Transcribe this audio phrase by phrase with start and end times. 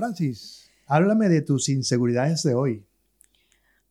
[0.00, 2.86] Francis, háblame de tus inseguridades de hoy.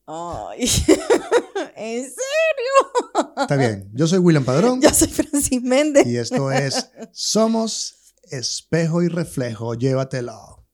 [0.08, 0.62] Ay,
[1.76, 3.34] ¿en serio?
[3.38, 6.08] Está bien, yo soy William Padrón Yo soy Francis Méndez.
[6.08, 10.66] y esto es Somos Espejo y Reflejo, llévatelo.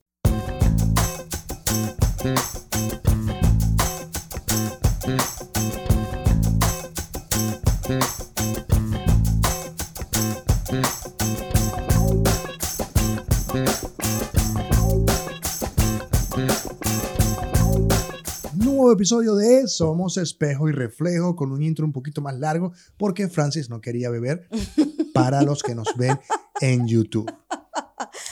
[19.05, 23.69] Episodio de Somos Espejo y Reflejo con un intro un poquito más largo porque Francis
[23.69, 24.49] no quería beber
[25.13, 26.19] para los que nos ven
[26.59, 27.31] en YouTube.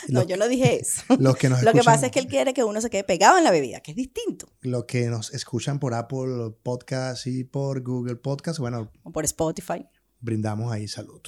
[0.09, 1.01] No, Los, yo no dije eso.
[1.19, 3.03] los que nos Lo que escuchan- pasa es que él quiere que uno se quede
[3.05, 4.47] pegado en la bebida, que es distinto.
[4.61, 9.85] los que nos escuchan por Apple Podcast y por Google Podcast, bueno, O por Spotify.
[10.19, 11.21] brindamos ahí salud.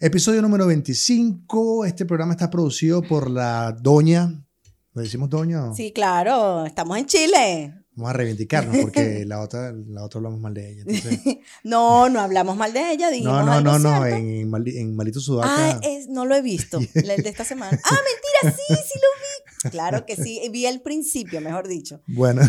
[0.00, 1.84] Episodio número 25.
[1.86, 4.44] Este programa está producido por la doña.
[4.94, 5.72] ¿Le decimos doña?
[5.74, 7.79] Sí, claro, estamos en Chile.
[7.96, 10.82] Vamos a reivindicarnos porque la otra, la otra hablamos mal de ella.
[10.86, 11.20] entonces-
[11.64, 14.06] No, no hablamos mal de ella, dijimos no, no, algo no, no.
[14.06, 15.48] En, en, Mali- en Malito Sudaca.
[15.50, 17.78] Ah, es, no lo he visto, el de esta semana.
[17.84, 17.96] Ah,
[18.42, 19.70] mentira, sí, sí lo vi.
[19.70, 22.00] Claro que sí, vi el principio, mejor dicho.
[22.06, 22.40] Bueno,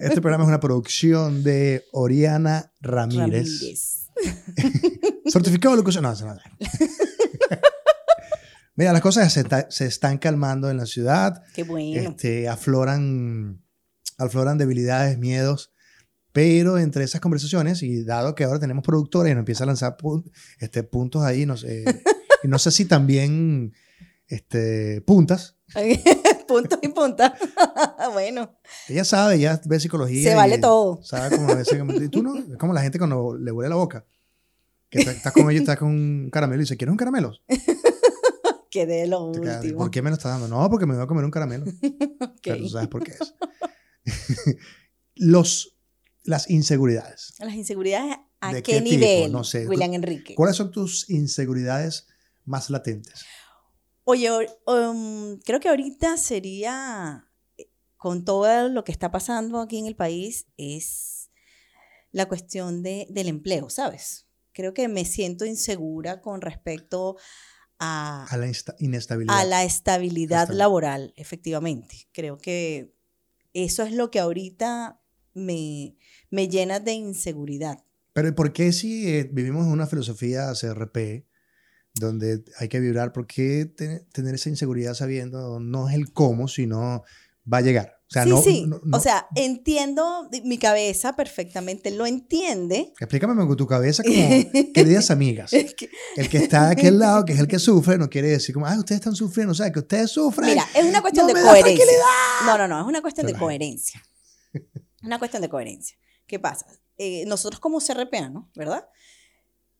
[0.00, 3.48] este programa es una producción de Oriana Ramírez.
[3.60, 4.08] Ramírez.
[5.26, 6.04] Certificado de locución.
[6.04, 6.36] No, eso no.
[8.76, 11.42] Mira, las cosas se, está- se están calmando en la ciudad.
[11.54, 12.10] Qué bueno.
[12.10, 13.60] Este, afloran,
[14.18, 15.72] afloran debilidades, miedos.
[16.32, 19.96] Pero entre esas conversaciones, y dado que ahora tenemos productores y nos empieza a lanzar
[19.96, 20.30] pu-
[20.60, 21.84] este, puntos ahí, no sé,
[22.44, 23.72] y no sé si también
[24.28, 25.56] este, puntas.
[26.46, 27.34] Punto y punta.
[28.12, 28.58] bueno,
[28.88, 30.30] Ella sabe, ella ve psicología.
[30.30, 31.02] se vale todo.
[31.02, 33.74] Sabe cómo a veces, y tú no, es como la gente cuando le huele la
[33.76, 34.06] boca.
[34.88, 37.32] Que está- estás con ella y estás con un caramelo y dice, ¿quieres un caramelo?
[38.70, 39.78] Que de lo último.
[39.78, 40.46] ¿Por qué me lo estás dando?
[40.46, 41.64] No, porque me voy a comer un caramelo.
[42.20, 42.38] Ok.
[42.42, 43.34] Pero tú sabes por qué es.
[45.14, 45.76] Los,
[46.24, 47.34] las inseguridades.
[47.40, 48.90] Las inseguridades, ¿a ¿De qué, tipo?
[48.90, 49.32] nivel?
[49.32, 49.66] No sé.
[49.66, 50.34] William Enrique.
[50.34, 52.06] ¿Cuáles son tus inseguridades
[52.44, 53.24] más latentes?
[54.04, 54.30] Oye,
[54.66, 59.96] um, creo que ahorita sería, eh, con todo lo que está pasando aquí en el
[59.96, 61.30] país, es
[62.12, 64.26] la cuestión de, del empleo, ¿sabes?
[64.52, 67.16] Creo que me siento insegura con respecto
[67.78, 69.38] a, A la inestabilidad.
[69.38, 70.58] a la estabilidad Estabilidad.
[70.58, 72.08] laboral, efectivamente.
[72.12, 72.94] Creo que
[73.64, 75.00] eso es lo que ahorita
[75.34, 75.96] me,
[76.30, 77.84] me llena de inseguridad.
[78.12, 81.26] Pero ¿y ¿por qué si eh, vivimos en una filosofía CRP
[81.94, 86.48] donde hay que vibrar, por qué te- tener esa inseguridad sabiendo no es el cómo,
[86.48, 87.02] sino
[87.52, 87.97] va a llegar?
[88.08, 88.64] O sea, sí, no, sí.
[88.66, 92.92] no- no- O sea, entiendo, mi cabeza perfectamente lo entiende.
[92.98, 94.14] explícame con tu cabeza como
[94.74, 95.52] queridas amigas.
[95.52, 95.74] El
[96.30, 98.76] que está de aquel lado, que es el que sufre, no quiere decir como, ah,
[98.78, 100.48] ustedes están sufriendo, o sea, que ustedes sufren.
[100.48, 101.84] Mira, es una cuestión no de coherencia.
[102.46, 104.02] No, no, no, es una cuestión de coherencia.
[105.02, 105.96] Una cuestión de coherencia.
[106.26, 106.66] ¿Qué pasa?
[106.96, 108.86] Eh, nosotros como CRPanos, ¿verdad?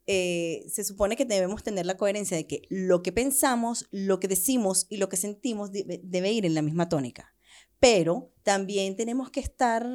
[0.06, 4.28] Eh, se supone que debemos tener la coherencia de que lo que pensamos, lo que
[4.28, 7.34] decimos y lo que sentimos debe, debe ir en la misma tónica.
[7.81, 9.87] Pero también tenemos que estar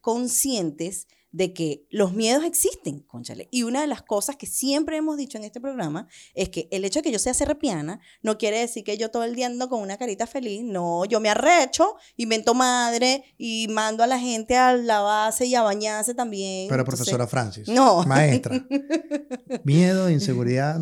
[0.00, 3.48] conscientes de que los miedos existen, conchale.
[3.52, 6.84] Y una de las cosas que siempre hemos dicho en este programa es que el
[6.84, 9.68] hecho de que yo sea serrepiana no quiere decir que yo todo el día ando
[9.68, 10.62] con una carita feliz.
[10.64, 15.54] No, yo me arrecho, invento madre y mando a la gente a la base y
[15.54, 16.68] a bañarse también.
[16.68, 18.02] Pero Entonces, profesora Francis, No.
[18.04, 18.66] maestra,
[19.64, 20.80] miedo, inseguridad,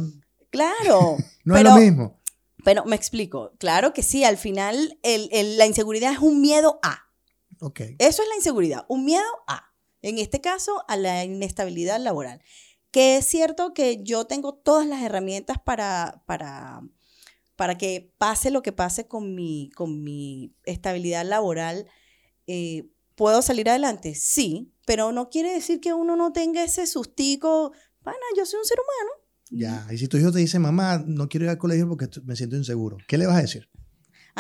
[0.51, 1.17] Claro.
[1.45, 2.18] no pero, es lo mismo.
[2.69, 3.53] Pero me explico.
[3.59, 7.07] Claro que sí, al final el- el- la inseguridad es un miedo a.
[7.61, 7.81] Ok.
[7.99, 9.73] Eso es la inseguridad, un miedo a.
[10.03, 12.43] En este caso, a la inestabilidad laboral.
[12.91, 16.83] Que es cierto que yo tengo todas las herramientas para, para,
[17.57, 21.89] para que pase lo que pase con mi, con mi estabilidad laboral.
[22.47, 24.15] eh, ¿Puedo salir adelante?
[24.15, 27.73] Sí, pero no quiere decir que uno no tenga ese sustico.
[28.03, 29.25] Pana, yo soy un ser humano.
[29.51, 32.37] Ya, y si tu hijo te dice, mamá, no quiero ir al colegio porque me
[32.37, 33.69] siento inseguro, ¿qué le vas a decir?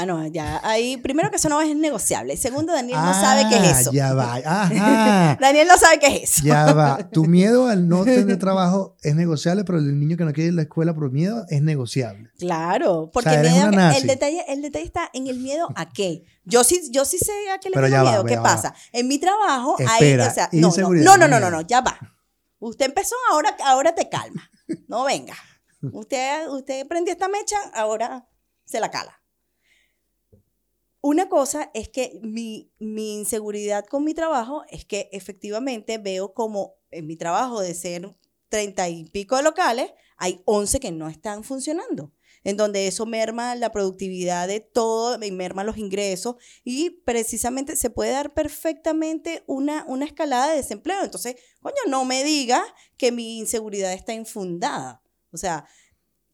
[0.01, 0.61] Ah, no, ya.
[0.63, 2.37] Ahí, primero que eso no es negociable.
[2.37, 3.91] Segundo, Daniel no sabe qué es Ah, eso.
[3.93, 6.43] Ya va, ajá, Daniel no sabe qué es eso.
[6.45, 6.99] ya va.
[7.13, 10.53] Tu miedo al no tener trabajo es negociable, pero el niño que no quiere ir
[10.53, 12.31] a la escuela por miedo es negociable.
[12.39, 16.23] Claro, porque miedo- el, detalle, el detalle está en el miedo a qué.
[16.45, 18.25] Yo sí, yo sí sé a qué le Pero tengo ya va, miedo.
[18.25, 18.55] ¿Qué ya va.
[18.55, 18.75] pasa?
[18.93, 21.81] En mi trabajo hay, Espera, o sea, no, no, inseguridad, no, no, no no, ya
[21.81, 21.99] va.
[22.61, 24.49] Usted empezó, ahora, ahora te calma.
[24.89, 25.37] No venga.
[25.81, 28.29] Usted, usted prendió esta mecha, ahora
[28.65, 29.23] se la cala.
[31.01, 36.75] Una cosa es que mi, mi inseguridad con mi trabajo es que efectivamente veo como
[36.91, 38.17] en mi trabajo de ser
[38.49, 42.13] treinta y pico de locales, hay 11 que no están funcionando.
[42.45, 48.13] En donde eso merma la productividad de todo, merma los ingresos y precisamente se puede
[48.13, 51.05] dar perfectamente una, una escalada de desempleo.
[51.05, 52.63] Entonces, coño, no me diga
[52.97, 55.03] que mi inseguridad está infundada.
[55.33, 55.67] O sea,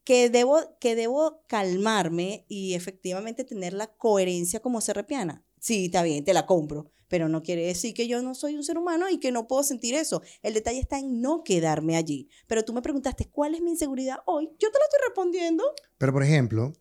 [0.05, 5.43] que debo, que debo calmarme y efectivamente tener la coherencia como serrepiana.
[5.65, 8.63] Sí, está bien, te la compro, pero no quiere decir que yo no soy un
[8.63, 10.21] ser humano y que no puedo sentir eso.
[10.43, 12.29] El detalle está en no quedarme allí.
[12.47, 14.51] Pero tú me preguntaste, ¿cuál es mi inseguridad hoy?
[14.59, 15.65] Yo te lo estoy respondiendo.
[15.97, 16.75] Pero, por ejemplo,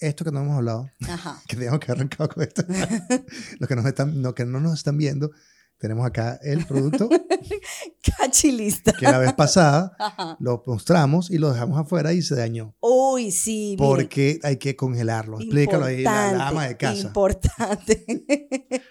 [0.00, 0.90] esto que no hemos hablado,
[1.48, 2.62] que tenemos que arrancar con esto,
[3.58, 5.30] los que, nos están, no, que no nos están viendo,
[5.78, 7.08] tenemos acá el producto.
[8.18, 8.92] Cachilista.
[8.92, 9.96] Que la vez pasada
[10.40, 12.74] lo mostramos y lo dejamos afuera y se dañó.
[12.80, 13.76] Uy, sí.
[13.78, 15.38] Porque hay que congelarlo.
[15.38, 17.06] Explícalo ahí, la, la, ama de casa.
[17.06, 18.04] Importante.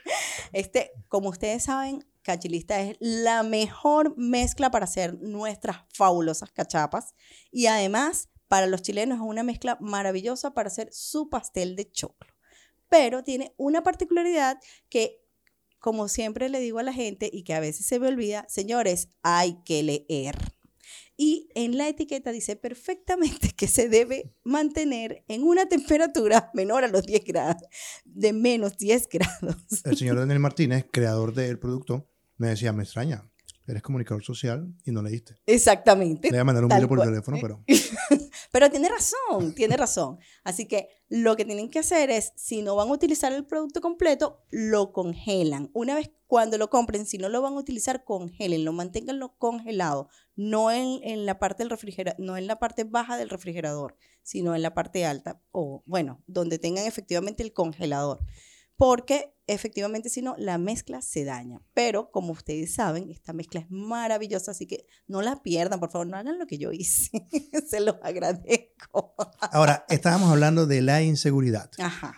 [0.54, 7.14] Este, como ustedes saben, Cachilista es la mejor mezcla para hacer nuestras fabulosas cachapas.
[7.52, 12.34] Y además, para los chilenos es una mezcla maravillosa para hacer su pastel de choclo.
[12.90, 14.58] Pero tiene una particularidad
[14.90, 15.22] que
[15.80, 19.10] como siempre le digo a la gente y que a veces se me olvida, señores,
[19.24, 20.36] hay que leer.
[21.20, 26.88] Y en la etiqueta dice perfectamente que se debe mantener en una temperatura menor a
[26.88, 27.64] los 10 grados,
[28.06, 29.56] de menos 10 grados.
[29.84, 32.08] El señor Daniel Martínez, creador del producto,
[32.38, 33.28] me decía, me extraña,
[33.68, 35.36] eres comunicador social y no leíste.
[35.48, 36.30] Exactamente.
[36.30, 37.64] Le voy a mandar un video por teléfono, pero...
[38.58, 40.18] pero tiene razón, tiene razón.
[40.44, 43.82] Así que lo que tienen que hacer es, si no van a utilizar el producto
[43.82, 45.70] completo, lo congelan.
[45.74, 50.72] Una vez cuando lo compren, si no lo van a utilizar, congélenlo, manténganlo congelado, no
[50.72, 54.64] en, en la parte del refrigerador, no en la parte baja del refrigerador, sino en
[54.64, 58.24] la parte alta, o bueno, donde tengan efectivamente el congelador
[58.78, 61.62] porque efectivamente si no, la mezcla se daña.
[61.74, 66.08] Pero como ustedes saben, esta mezcla es maravillosa, así que no la pierdan, por favor,
[66.08, 67.28] no hagan lo que yo hice.
[67.68, 69.16] se los agradezco.
[69.40, 71.72] Ahora, estábamos hablando de la inseguridad.
[71.80, 72.16] Ajá.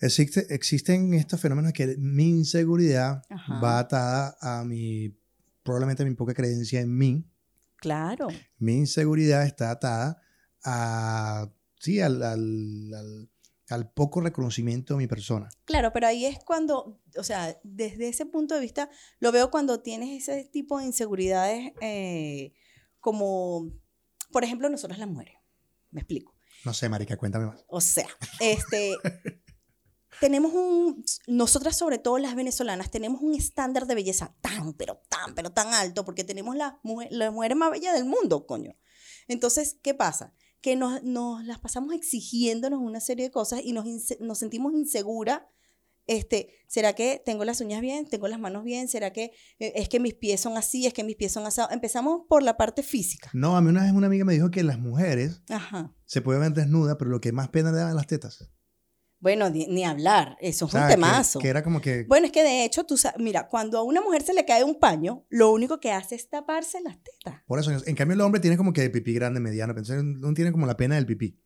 [0.00, 3.22] Existe, existen estos fenómenos que mi inseguridad
[3.62, 5.16] va atada a mi,
[5.62, 7.24] probablemente a mi poca creencia en mí.
[7.76, 8.26] Claro.
[8.58, 10.20] Mi inseguridad está atada
[10.64, 13.31] a, sí, al al
[13.92, 15.48] poco reconocimiento de mi persona.
[15.64, 19.80] Claro, pero ahí es cuando, o sea, desde ese punto de vista, lo veo cuando
[19.80, 22.52] tienes ese tipo de inseguridades eh,
[23.00, 23.72] como,
[24.30, 25.34] por ejemplo, nosotros las mujeres.
[25.90, 26.34] Me explico.
[26.64, 27.64] No sé, Marica, cuéntame más.
[27.66, 28.08] O sea,
[28.40, 28.96] este,
[30.20, 35.34] tenemos un, nosotras sobre todo las venezolanas, tenemos un estándar de belleza tan, pero tan,
[35.34, 36.74] pero tan alto, porque tenemos las
[37.10, 38.76] la mujeres más bellas del mundo, coño.
[39.28, 40.32] Entonces, ¿qué pasa?
[40.62, 43.84] Que nos, nos, las pasamos exigiéndonos una serie de cosas y nos,
[44.20, 45.42] nos sentimos inseguras.
[46.06, 48.06] Este, ¿Será que tengo las uñas bien?
[48.08, 48.88] ¿Tengo las manos bien?
[48.88, 50.86] ¿Será que eh, es que mis pies son así?
[50.86, 51.72] ¿Es que mis pies son asados?
[51.72, 53.30] Empezamos por la parte física.
[53.34, 55.42] No, a mí una vez una amiga me dijo que las mujeres
[56.06, 58.50] se pueden ver desnudas, pero lo que más pena le dan las tetas.
[59.22, 61.38] Bueno, ni, hablar, eso es un temazo.
[61.38, 62.02] Que, era como que...
[62.08, 64.64] Bueno, es que de hecho, tú sabes, mira, cuando a una mujer se le cae
[64.64, 67.40] un paño, lo único que hace es taparse las tetas.
[67.46, 70.50] Por eso, en cambio el hombre tiene como que pipí grande, mediano, pensé, no tiene
[70.50, 71.38] como la pena del pipí.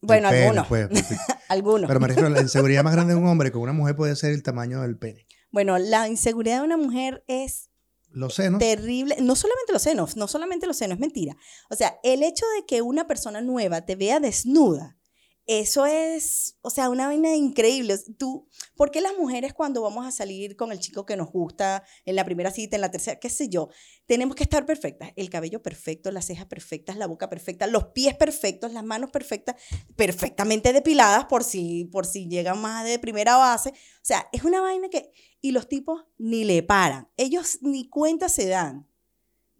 [0.00, 0.68] Bueno, algunos.
[0.68, 0.88] Pues,
[1.48, 1.88] algunos.
[1.88, 4.30] Pero me refiero, la inseguridad más grande de un hombre con una mujer puede ser
[4.30, 5.26] el tamaño del pene.
[5.50, 7.68] Bueno, la inseguridad de una mujer es
[8.10, 8.60] los senos.
[8.60, 9.16] Terrible.
[9.20, 11.36] No solamente los senos, no solamente los senos, es mentira.
[11.68, 14.98] O sea, el hecho de que una persona nueva te vea desnuda
[15.46, 17.98] eso es, o sea, una vaina increíble.
[18.18, 21.84] Tú, ¿por qué las mujeres cuando vamos a salir con el chico que nos gusta
[22.06, 23.68] en la primera cita, en la tercera, qué sé yo,
[24.06, 25.12] tenemos que estar perfectas?
[25.16, 29.56] El cabello perfecto, las cejas perfectas, la boca perfecta, los pies perfectos, las manos perfectas,
[29.96, 33.70] perfectamente depiladas por si, por si llegan más de primera base.
[33.70, 38.28] O sea, es una vaina que, y los tipos ni le paran, ellos ni cuenta
[38.28, 38.88] se dan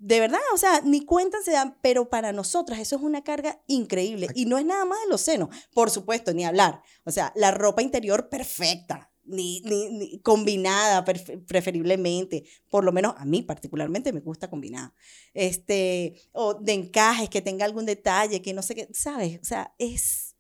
[0.05, 3.63] de verdad, o sea, ni cuenta se dan, pero para nosotras eso es una carga
[3.67, 4.27] increíble.
[4.35, 6.83] Y no es nada más de los senos, por supuesto, ni hablar.
[7.05, 12.45] O sea, la ropa interior perfecta, ni, ni, combinada preferiblemente.
[12.69, 14.95] Por lo menos a mí particularmente me gusta combinada.
[15.33, 19.41] Este, o de encajes, que tenga algún detalle, que no sé qué, ¿sabes?
[19.41, 20.37] O sea, es...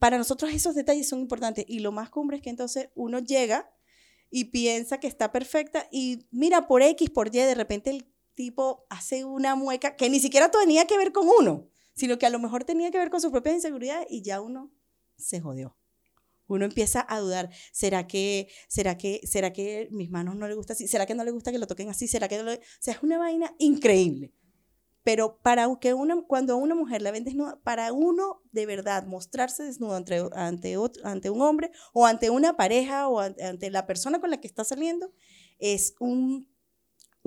[0.00, 1.64] Para nosotros esos detalles son importantes.
[1.68, 3.70] Y lo más cumbre es que entonces uno llega
[4.28, 8.86] y piensa que está perfecta y mira por X, por Y, de repente el tipo
[8.88, 12.38] hace una mueca que ni siquiera tenía que ver con uno, sino que a lo
[12.38, 14.70] mejor tenía que ver con su propia inseguridad y ya uno
[15.16, 15.76] se jodió.
[16.46, 20.76] Uno empieza a dudar, ¿será que, será que, será que mis manos no le gustan
[20.76, 20.86] así?
[20.86, 22.06] ¿Será que no le gusta que lo toquen así?
[22.06, 22.54] ¿Será que no le...
[22.54, 24.32] O sea, es una vaina increíble.
[25.02, 29.04] Pero para que una, cuando a una mujer la ven desnuda, para uno de verdad
[29.04, 34.30] mostrarse desnudo ante, ante un hombre o ante una pareja o ante la persona con
[34.30, 35.12] la que está saliendo,
[35.58, 36.48] es un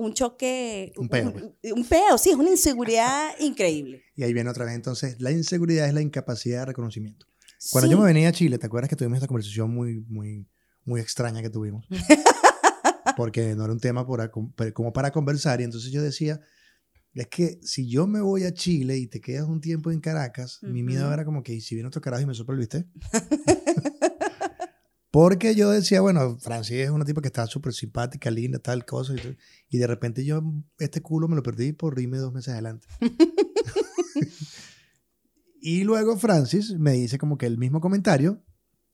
[0.04, 1.44] un choque, Un peo, pues.
[1.44, 4.02] un, un peo, sí, es una inseguridad increíble.
[4.16, 4.74] Y ahí viene otra vez.
[4.74, 7.26] Entonces, la inseguridad es la incapacidad de reconocimiento.
[7.70, 7.92] Cuando Sí.
[7.92, 10.48] yo me venía a Chile, ¿te acuerdas que tuvimos esta conversación muy, muy,
[10.84, 11.86] muy extraña que tuvimos?
[13.16, 14.30] Porque no era un tema por
[14.72, 15.60] como para conversar.
[15.60, 16.40] Y entonces yo decía,
[17.14, 20.58] es que si yo me voy a Chile y te quedas un tiempo en Caracas,
[20.62, 22.86] mi miedo era como que, ¿y si viene otro carajo y me bistec?
[25.12, 29.12] Porque yo decía, bueno, Francis es una tipa que está súper simpática, linda, tal cosa.
[29.68, 30.42] Y, de repente yo
[30.78, 32.88] este culo me lo perdí por irme dos meses adelante.
[35.60, 38.42] y luego Francis me dice como que el mismo comentario,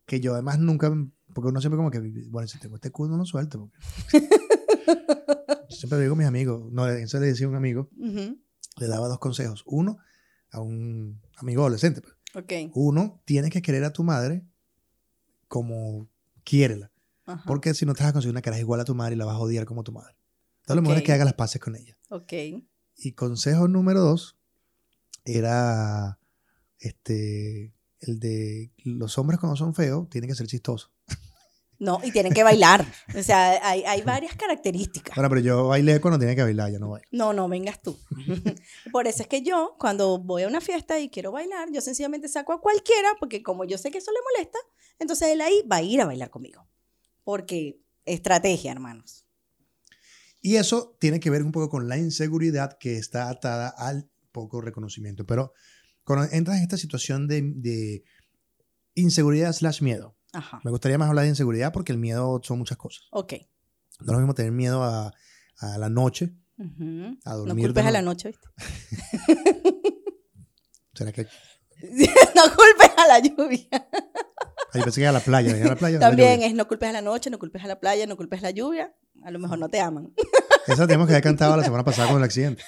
[0.07, 0.91] que yo además nunca,
[1.33, 3.71] porque uno siempre como que, bueno, si tengo este culo no lo suelto.
[4.13, 8.41] Yo siempre digo a mis amigos, no, eso le decía a un amigo, Ujú,
[8.77, 9.63] le daba dos consejos.
[9.67, 9.99] Uno,
[10.51, 12.01] a un amigo adolescente.
[12.01, 12.15] pues.
[12.35, 12.73] Ok.
[12.75, 14.45] Uno, tienes que querer a tu madre
[15.49, 16.09] como
[16.45, 16.93] quiérela.
[17.27, 19.19] ajá, Porque si no te vas a conseguir una cara igual a tu madre y
[19.19, 20.15] la vas a odiar como tu madre.
[20.61, 21.97] Entonces lo mejor es que hagas las paces con ella.
[22.11, 22.33] Ok.
[22.97, 24.37] Y consejo número dos
[25.25, 26.19] era
[26.79, 30.91] este el de los hombres cuando son feos tienen que ser chistosos.
[31.79, 32.85] No, y tienen que bailar.
[33.19, 35.15] O sea, hay, hay varias características.
[35.15, 37.09] Bueno, pero yo bailé cuando tenía que bailar, ya no bailo.
[37.11, 37.97] No, no, vengas tú.
[38.93, 42.29] Por eso es que yo, cuando voy a una fiesta y quiero bailar, yo sencillamente
[42.29, 44.59] saco a cualquiera, porque como yo sé que eso le molesta,
[44.99, 46.67] entonces él ahí va a ir a bailar conmigo.
[47.25, 49.25] Porque estrategia, hermanos.
[50.41, 54.61] Y eso tiene que ver un poco con la inseguridad que está atada al poco
[54.61, 55.27] reconocimiento.
[55.27, 55.53] Pero
[56.05, 58.05] cuando entras en esta situación de, de
[58.95, 60.61] inseguridad slash miedo, Ajá.
[60.65, 63.05] me gustaría más hablar de inseguridad porque el miedo son muchas cosas.
[63.13, 63.33] Ok.
[64.01, 65.13] No es lo mismo tener miedo a,
[65.59, 66.63] a la noche, a
[67.33, 67.67] No dormir.
[67.67, 68.49] culpes de a la no- noche, ¿viste?
[70.95, 71.23] ¿Será que
[72.35, 73.69] no culpes a la lluvia.
[74.73, 75.99] Ahí pensé que a la playa, a la playa.
[75.99, 78.41] la También es no culpes a la noche, no culpes a la playa, no culpes
[78.41, 78.95] a la lluvia.
[79.25, 80.13] A lo mejor no te aman.
[80.67, 82.63] Esa tenemos que haber cantado la semana pasada con el accidente.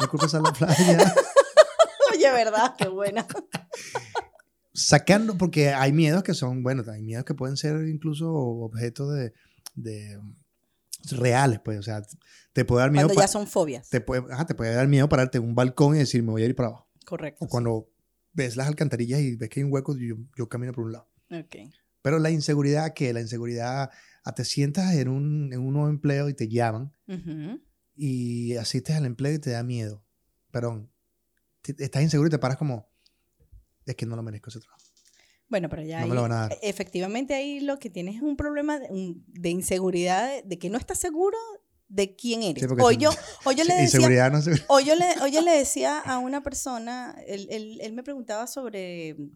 [0.00, 1.14] no culpes a la playa.
[2.12, 2.74] Oye, ¿verdad?
[2.76, 3.26] Qué buena.
[4.74, 9.32] Sacando, porque hay miedos que son, bueno, hay miedos que pueden ser incluso objetos de,
[9.76, 10.20] de
[11.12, 12.02] reales, pues, o sea,
[12.52, 13.88] te puede dar miedo, Cuando ya son fobias.
[13.88, 16.42] te, puede, ajá, te puede dar miedo pararte en un balcón y decir, me voy
[16.42, 16.88] a ir para abajo.
[17.04, 17.44] Correcto.
[17.44, 17.88] O cuando
[18.32, 21.08] ves las alcantarillas y ves que hay un hueco, yo, yo camino por un lado.
[21.30, 21.56] Ok.
[22.02, 23.12] Pero la inseguridad, ¿qué?
[23.12, 23.90] La inseguridad,
[24.24, 27.60] a te sientas en un, en un nuevo empleo y te llaman Ujú.
[27.94, 30.04] y asistes al empleo y te da miedo.
[30.50, 30.90] Perdón,
[31.62, 32.88] te- estás inseguro y te paras como,
[33.86, 34.82] es que no lo merezco ese trabajo.
[35.48, 36.58] Bueno, pero ya No me lo van a dar.
[36.62, 40.98] efectivamente ahí lo que tienes es un problema de, inseguridad, de, de que no estás
[40.98, 41.36] seguro
[41.86, 42.64] de quién eres.
[42.64, 43.10] Sí, o, yo,
[43.44, 44.52] o yo le decía, no se...
[44.68, 48.46] o yo le, o yo le decía a una persona, él, él- él me preguntaba
[48.46, 49.28] sobre, em,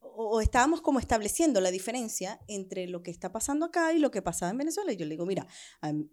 [0.00, 4.22] o, estábamos como estableciendo la diferencia entre lo que está pasando acá y lo que
[4.22, 4.92] pasaba en Venezuela.
[4.92, 5.46] Y yo le digo, mira,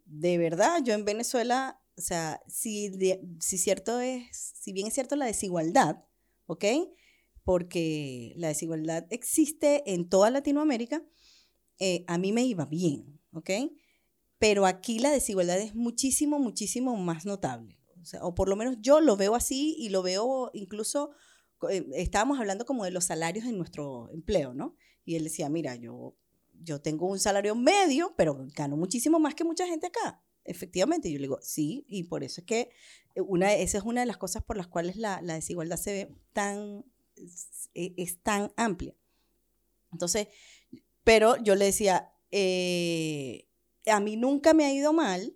[0.06, 4.94] de verdad, yo en Venezuela, o sea, si, de- si cierto es, si bien es
[4.96, 6.04] cierto la desigualdad,
[6.52, 6.66] ¿ok?
[7.46, 11.02] Porque la desigualdad existe en toda Latinoamérica,
[11.80, 13.50] eh, a mí me iba bien, ¿ok?
[14.38, 17.80] Pero aquí la desigualdad es muchísimo, muchísimo más notable.
[18.02, 21.12] O, sea, o por lo menos yo lo veo así y lo veo incluso,
[21.70, 24.76] eh, estábamos hablando como de los salarios en nuestro empleo, ¿no?
[25.06, 26.18] Y él decía, mira, yo,
[26.52, 30.22] yo tengo un salario medio, pero gano muchísimo más que mucha gente acá.
[30.44, 32.70] Efectivamente, Y yo le digo, sí, y por eso es que
[33.16, 35.94] eh, una, esa es una de las cosas por las cuales la, la desigualdad se
[35.94, 38.96] ve tan, es, es tan amplia.
[39.92, 40.28] Entonces,
[41.04, 43.48] pero yo le decía, eh,
[43.86, 45.36] a mí nunca me ha ido mal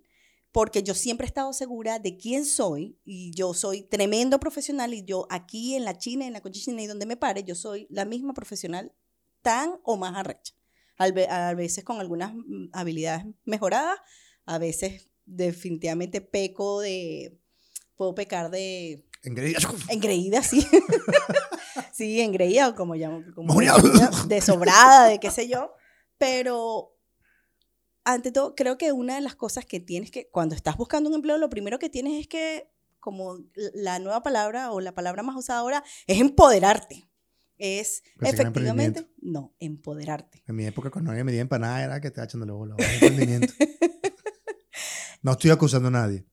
[0.52, 5.04] porque yo siempre he estado segura de quién soy y yo soy tremendo profesional y
[5.04, 8.06] yo aquí en la China, en la Cochichina y donde me pare, yo soy la
[8.06, 8.92] misma profesional
[9.42, 10.54] tan o más arrecha.
[10.96, 13.98] A veces con algunas mm, habilidades mejoradas,
[14.46, 17.38] a veces definitivamente peco de,
[17.96, 19.58] puedo pecar de Engreída.
[19.88, 20.66] engreída, sí.
[21.92, 23.60] sí, engreída, o como llamo, como
[24.28, 25.74] de sobrada, de qué sé yo.
[26.16, 26.96] Pero,
[28.04, 31.16] ante todo, creo que una de las cosas que tienes que, cuando estás buscando un
[31.16, 33.38] empleo, lo primero que tienes es que, como
[33.74, 37.08] la nueva palabra o la palabra más usada ahora, es empoderarte.
[37.58, 40.44] Es era efectivamente, no, empoderarte.
[40.46, 42.74] En mi época, cuando nadie me dio empanada, era que te echándole bola.
[42.74, 43.52] ahora es emprendimiento.
[45.26, 46.24] no estoy acusando a nadie.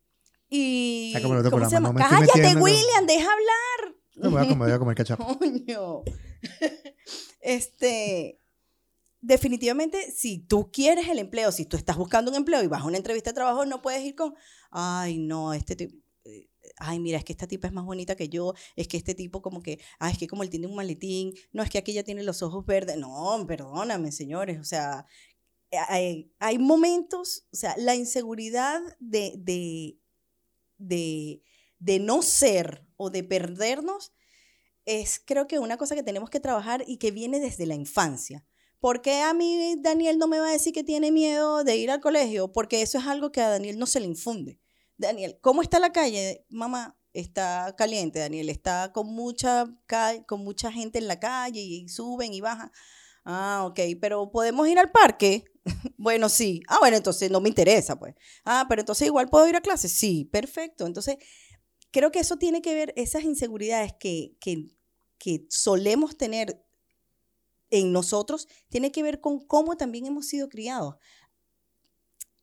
[0.52, 1.88] Y, ¿cómo se programa, llama?
[1.88, 2.64] no me estoy Cállate, metiendo.
[2.64, 3.96] William, deja hablar.
[4.18, 5.38] No, me voy a comer, voy a comer cachapo.
[5.40, 6.04] Coño.
[7.42, 8.40] Este,
[9.20, 12.86] definitivamente, si tú quieres el empleo, si tú estás buscando un empleo y vas a
[12.86, 14.36] una entrevista de trabajo, no puedes ir con,
[14.70, 15.96] ay, no, este tipo,
[16.26, 19.16] eh, ay, mira, es que esta tipa es más bonita que yo, es que este
[19.16, 22.04] tipo como que, ay, es que como él tiene un maletín, no, es que aquella
[22.04, 22.98] tiene los ojos verdes.
[22.98, 25.08] No, perdóname, señores, o sea,
[25.78, 30.00] hay, momentos, o sea, la inseguridad de, de,
[30.78, 31.42] de,
[31.80, 34.14] de no ser o de perdernos
[34.86, 38.46] es creo que una cosa que tenemos que trabajar y que viene desde la infancia.
[38.80, 41.90] ¿Por qué a mí Daniel no me va a decir que tiene miedo de ir
[41.90, 42.52] al colegio?
[42.52, 44.60] Porque eso es algo que a Daniel no se le infunde.
[44.98, 46.46] Daniel, ¿cómo está la calle?
[46.50, 49.74] Mamá, está caliente, Daniel, está con mucha,
[50.28, 52.72] con mucha gente en la calle y suben y bajan.
[53.26, 55.46] Ah, ok, pero ¿podemos ir al parque?
[55.98, 56.62] bueno, sí.
[56.68, 58.16] Ah, bueno, entonces no me interesa, pues.
[58.46, 59.88] Ah, pero entonces igual puedo ir a clase.
[59.88, 60.86] Sí, perfecto.
[60.86, 61.18] Entonces,
[61.92, 64.76] creo que eso tiene que ver, esas inseguridades que, que,
[65.18, 66.64] que solemos tener
[67.70, 70.96] en nosotros, tiene que ver con cómo también hemos sido criados.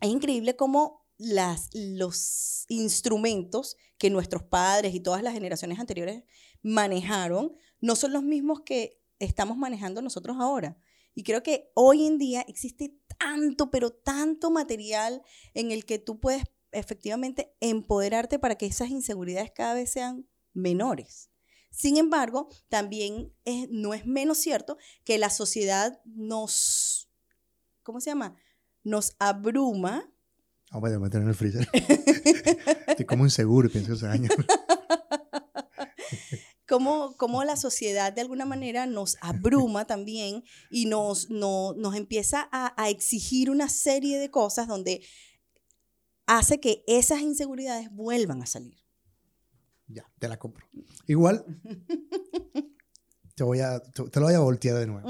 [0.00, 6.24] Es increíble cómo las, los instrumentos que nuestros padres y todas las generaciones anteriores
[6.62, 10.76] manejaron no son los mismos que estamos manejando nosotros ahora.
[11.14, 15.22] Y creo que hoy en día existe tanto, pero tanto material
[15.54, 21.30] en el que tú puedes efectivamente empoderarte para que esas inseguridades cada vez sean menores.
[21.70, 23.32] Sin embargo, también
[23.70, 27.08] no es menos cierto que la sociedad nos,
[27.82, 28.36] ¿cómo se llama?
[28.82, 30.10] Nos abruma.
[30.72, 31.68] Vamos a meter en el freezer.
[32.86, 34.28] Estoy como inseguro, pienso ese año.
[36.70, 43.50] Cómo, la sociedad de alguna manera nos abruma también y nos, nos empieza a, exigir
[43.50, 45.02] una serie de cosas donde
[46.26, 48.76] hace que esas inseguridades vuelvan a salir.
[49.88, 50.64] Ya, te la compro.
[51.08, 51.44] Igual,
[53.34, 55.08] te, voy a, te, lo voy a voltear de nuevo.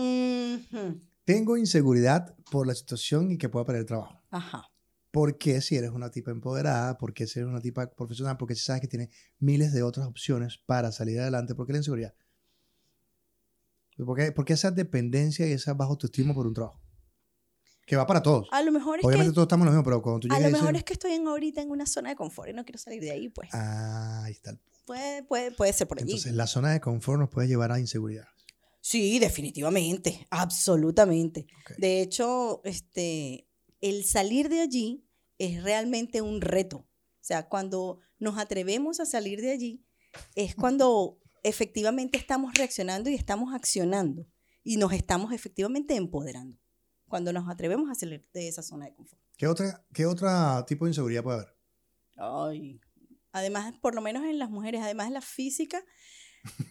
[1.27, 4.23] Tengo inseguridad por la situación y que pueda perder el trabajo.
[4.31, 4.70] Ajá.
[5.11, 6.97] ¿Por qué si eres una tipa empoderada?
[6.97, 8.37] ¿Por qué si eres una tipa profesional?
[8.37, 11.55] Porque si sabes que tiene miles de otras opciones para salir adelante.
[11.55, 12.15] ¿Por qué la inseguridad?
[13.97, 16.81] ¿Por qué, porque esa dependencia y esa bajo autoestima por un trabajo?
[17.87, 18.49] Que va para todos.
[18.53, 20.49] A lo mejor es Obviamente todos estamos en lo mismo, pero cuando tú llegas A
[20.49, 22.79] lo mejor es que estoy en, ahorita en una zona de confort y no quiero
[22.79, 23.49] salir de ahí, pues.
[23.53, 24.57] Ah, ahí está.
[24.87, 26.13] Puede, puede, puede ser por allí.
[26.13, 28.29] Entonces, la zona de confort nos puede llevar a inseguridad.
[28.81, 31.47] Sí, definitivamente, absolutamente.
[31.77, 33.50] De hecho, este,
[33.81, 35.07] el salir de allí
[35.39, 36.79] es realmente un reto.
[36.79, 39.85] O sea, cuando nos atrevemos a salir de allí,
[40.35, 44.27] es cuando efectivamente estamos reaccionando y estamos accionando
[44.63, 46.59] y nos estamos efectivamente empoderando.
[47.09, 49.21] Cuando nos atrevemos a salir de esa zona de confort.
[49.37, 50.29] ¿Qué otra, qué otro
[50.67, 51.57] tipo de inseguridad puede haber?
[52.17, 52.81] Ay,
[53.33, 55.83] además, por lo menos en las mujeres, además de la física,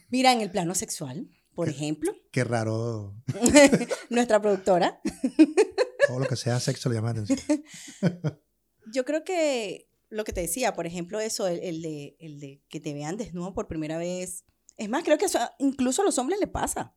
[0.08, 2.12] mira, en el plano sexual, por ejemplo.
[2.30, 3.16] Qué raro.
[4.08, 5.00] Nuestra productora.
[6.10, 7.38] Todo lo que sea sexo le llama atención.
[8.92, 12.80] Yo creo que lo que te decía, por ejemplo, eso, el, de, el de que
[12.80, 14.44] te vean desnudo por primera vez.
[14.76, 16.96] Es más, creo que eso incluso a los hombres le pasa.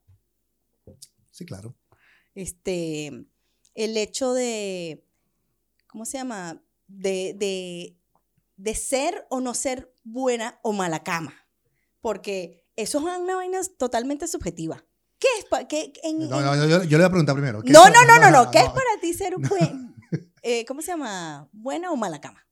[1.30, 1.76] Sí, claro.
[2.34, 3.28] Este,
[3.76, 5.06] el hecho de,
[5.88, 6.64] ¿cómo se llama?
[6.88, 7.98] De, de,
[8.58, 11.48] de ser o no ser buena o mala cama.
[12.02, 14.86] Porque eso es una vaina totalmente subjetiva.
[15.24, 17.62] ¿Qué es para qué, no, no, yo, yo, le voy a preguntar primero.
[17.64, 19.96] No, no, no, no, no, ¿Qué es para ti ser un buen,
[20.44, 21.48] eh, ¿cómo se llama?
[21.54, 22.46] ¿Buena o mala cama?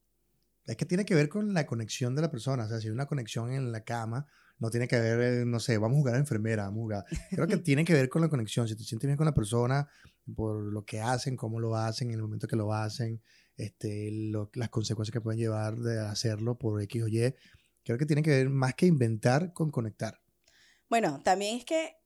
[0.66, 2.64] Es que tiene que ver con la conexión de la persona.
[2.64, 4.26] O sea, si hay una conexión en la cama,
[4.58, 7.06] no tiene que ver, eh, no sé, vamos a jugar a enfermera, vamos a jugar.
[7.30, 8.70] Creo que tiene que ver con la conexión.
[8.70, 9.90] Si te sientes bien con la persona,
[10.34, 13.22] por lo que hacen, cómo lo hacen, en el momento que lo hacen,
[13.58, 17.36] este, las consecuencias que pueden llevar de hacerlo por X o Y.
[17.84, 20.22] Creo que tiene que ver más que inventar con conectar.
[20.90, 21.98] Bueno, también es que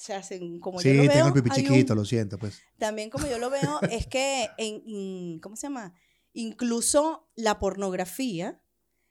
[0.00, 1.12] se hacen como sí, yo lo veo.
[1.12, 2.62] tengo el pipi chiquito, lo siento, pues.
[2.78, 5.92] También como yo lo veo es que en, ¿cómo se llama?
[6.32, 8.62] Incluso la pornografía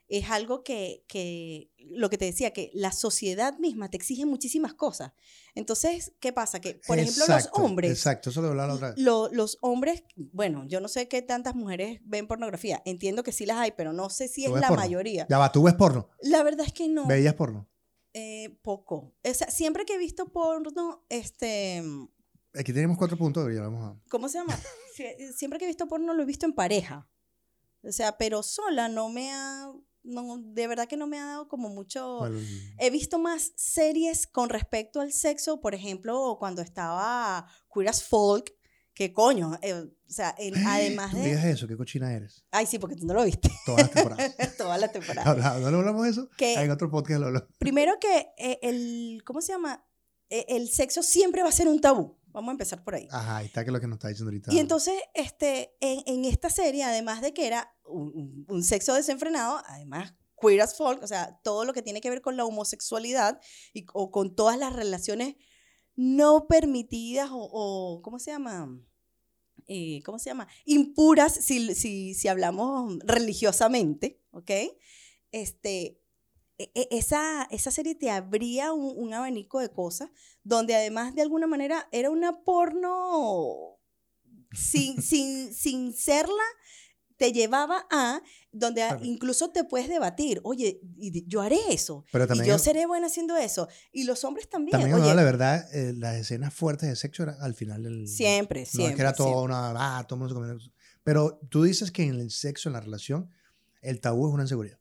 [0.08, 4.74] es algo que, que, lo que te decía, que la sociedad misma te exige muchísimas
[4.74, 5.12] cosas.
[5.54, 6.60] Entonces, ¿qué pasa?
[6.60, 7.92] Que, por ejemplo, los hombres.
[7.92, 8.98] Exacto, eso lo hablaba otra vez.
[8.98, 12.82] los hombres, bueno, yo no sé qué tantas mujeres ven pornografía.
[12.86, 15.28] Entiendo que sí las hay, pero no sé si es la mayoría.
[15.30, 16.10] Ya va, ¿tú ves porno?
[16.24, 17.06] La verdad es que no.
[17.06, 17.70] ¿Veías porno?
[18.20, 19.14] Eh, poco.
[19.24, 21.82] O sea, siempre que he visto porno, este...
[22.54, 24.10] Aquí tenemos cuatro puntos, ya vamos a...
[24.10, 24.58] ¿Cómo se llama?
[25.02, 27.10] Eh, siempre que he visto porno lo he visto en pareja.
[27.84, 29.72] O sea, pero sola no me ha...
[30.04, 32.20] No, de verdad que no me ha dado como mucho...
[32.80, 38.54] he visto más series con respecto al sexo, por ejemplo, cuando estaba Queer as Folk,
[39.00, 40.36] que coño, eh, o sea,
[40.68, 41.24] además de...
[41.24, 41.70] digas eso?
[41.70, 42.44] ¿Qué cochina eres?
[42.52, 43.50] Ay, sí, porque tú no lo viste.
[43.66, 44.36] Todas las temporadas.
[44.58, 45.62] Todas las temporadas.
[45.62, 46.30] ¿No, no hablamos de eso?
[46.36, 47.48] Que, en otro podcast lo hablamos.
[47.60, 49.88] Primero que eh, el, ¿cómo se llama?
[50.30, 52.20] Eh, el sexo siempre va a ser un tabú.
[52.28, 53.08] Vamos a empezar por ahí.
[53.10, 54.54] Ajá, ahí está que lo que nos está diciendo ahorita.
[54.54, 59.62] Y entonces, este, en, en esta serie, además de que era un, un, sexo desenfrenado,
[59.66, 63.40] además queer as folk, o sea, todo lo que tiene que ver con la homosexualidad
[63.74, 65.38] y, o con todas las relaciones
[65.96, 68.70] no permitidas o, o ¿cómo se llama?
[69.70, 70.48] Eh, ¿cómo se llama?
[70.66, 74.52] Impuras si, si, si hablamos religiosamente, ¿ok?
[75.32, 76.00] Este,
[76.58, 80.10] e- e- esa, esa serie te abría un, un abanico de cosas
[80.44, 83.78] donde además de alguna manera era una porno
[84.54, 86.44] sin, sin, sin serla,
[87.20, 92.24] te llevaba a donde a- incluso te puedes debatir, oye, y yo haré eso, Pero
[92.24, 95.24] y también, yo seré buena haciendo eso, y los hombres también, también oye, no, la
[95.24, 98.08] verdad, eh, las escenas fuertes de sexo eran al final del...
[98.08, 98.90] siempre, No siempre.
[98.92, 99.46] es que era todo siempre.
[99.46, 99.98] una...
[100.00, 100.72] Ah, todo el mundo se
[101.04, 103.30] Pero tú dices que en el sexo, en la relación,
[103.82, 104.80] el tabú es una inseguridad.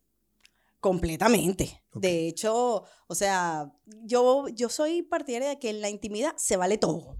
[0.80, 1.82] Completamente.
[1.94, 3.72] De hecho, o sea,
[4.04, 7.18] yo, yo soy partidaria de que en la intimidad se vale todo.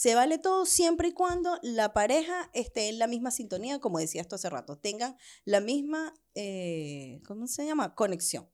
[0.00, 4.26] Se vale todo siempre y cuando la pareja esté en la misma sintonía, como decías
[4.26, 7.94] tú hace rato, tengan la misma, eh, ¿cómo se llama?
[7.94, 8.48] Conexión.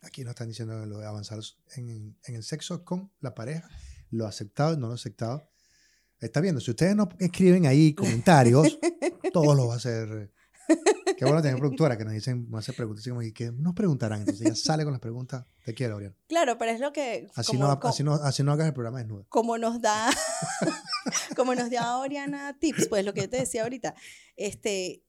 [0.00, 1.40] Aquí nos están diciendo lo de avanzar
[1.74, 3.68] en, en el sexo con la pareja,
[4.10, 5.46] lo aceptado y no lo aceptado.
[6.20, 8.78] Está viendo, si ustedes no escriben ahí comentarios,
[9.34, 10.32] todos los va a hacer.
[11.16, 13.74] Qué bueno tener productora que nos dicen, nos hace preguntas así como, ¿y qué nos
[13.74, 14.20] preguntarán?
[14.20, 15.46] Entonces ella sale con las preguntas.
[15.64, 16.14] Te quiero, Oriana.
[16.28, 17.28] Claro, pero es lo que...
[17.34, 19.26] Así, como, no, así, no, así no hagas el programa desnudo.
[19.28, 20.10] como nos da,
[21.36, 23.94] como nos da Oriana tips, pues lo que yo te decía ahorita,
[24.36, 25.02] este,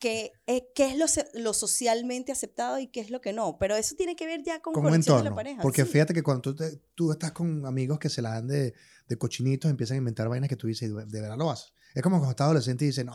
[0.00, 3.76] que, eh, qué es lo, lo socialmente aceptado y qué es lo que no, pero
[3.76, 5.30] eso tiene que ver ya con conexión de entorno.
[5.30, 5.62] la pareja.
[5.62, 5.90] Porque sí.
[5.92, 8.74] fíjate que cuando tú, te- tú estás con amigos que se la dan de,
[9.06, 11.72] de cochinitos, empiezan a inventar vainas que tú dices, de, de verdad lo haces.
[11.94, 13.12] Es como cuando estás adolescente y dices, no,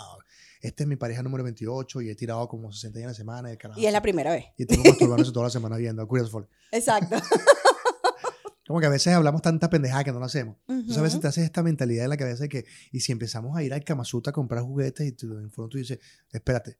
[0.62, 3.52] esta es mi pareja número 28 y he tirado como 60 días a la semana.
[3.54, 4.45] Y, carajo, Y es la primera vez.
[4.58, 6.48] y tengo masturbándose toda la semana viendo a Curious Folk.
[6.71, 7.15] Exacto.
[8.67, 10.58] Como que a veces hablamos tanta pendejada que no lo hacemos.
[10.67, 13.56] Entonces a veces te haces esta mentalidad en la cabeza de que, y si empezamos
[13.56, 15.99] a ir al Kamasutra a comprar juguetes y tú, en el fondo tú dices,
[16.32, 16.80] espérate,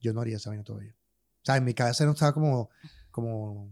[0.00, 0.92] yo no haría esa vaina todavía.
[0.96, 2.70] O sea, en mi cabeza no estaba como,
[3.10, 3.70] como,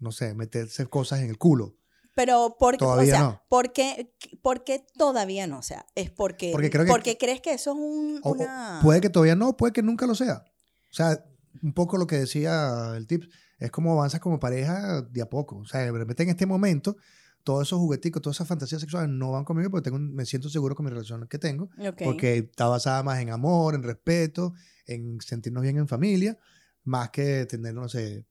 [0.00, 1.76] no sé, meterse cosas en el culo.
[2.14, 3.42] Pero porque, Todavía o sea, no.
[3.48, 5.60] ¿por qué, por qué todavía no?
[5.60, 8.80] O sea, es porque, Porque creo que- porque crees que eso es un, o una...
[8.82, 10.44] puede que todavía no, puede que nunca lo sea.
[10.90, 11.24] O sea,
[11.62, 13.24] un poco lo que decía el tip,
[13.64, 15.58] es como avanzas como pareja de a poco.
[15.58, 16.96] O sea, de repente en este momento,
[17.44, 20.74] todos esos jugueticos, todas esas fantasías sexuales no van conmigo porque tengo, me siento seguro
[20.74, 21.70] con mi relación que tengo.
[21.78, 22.02] Ok.
[22.04, 24.54] Porque está basada más en amor, en respeto,
[24.86, 26.38] en sentirnos bien en familia,
[26.84, 28.26] más que tener, no sé,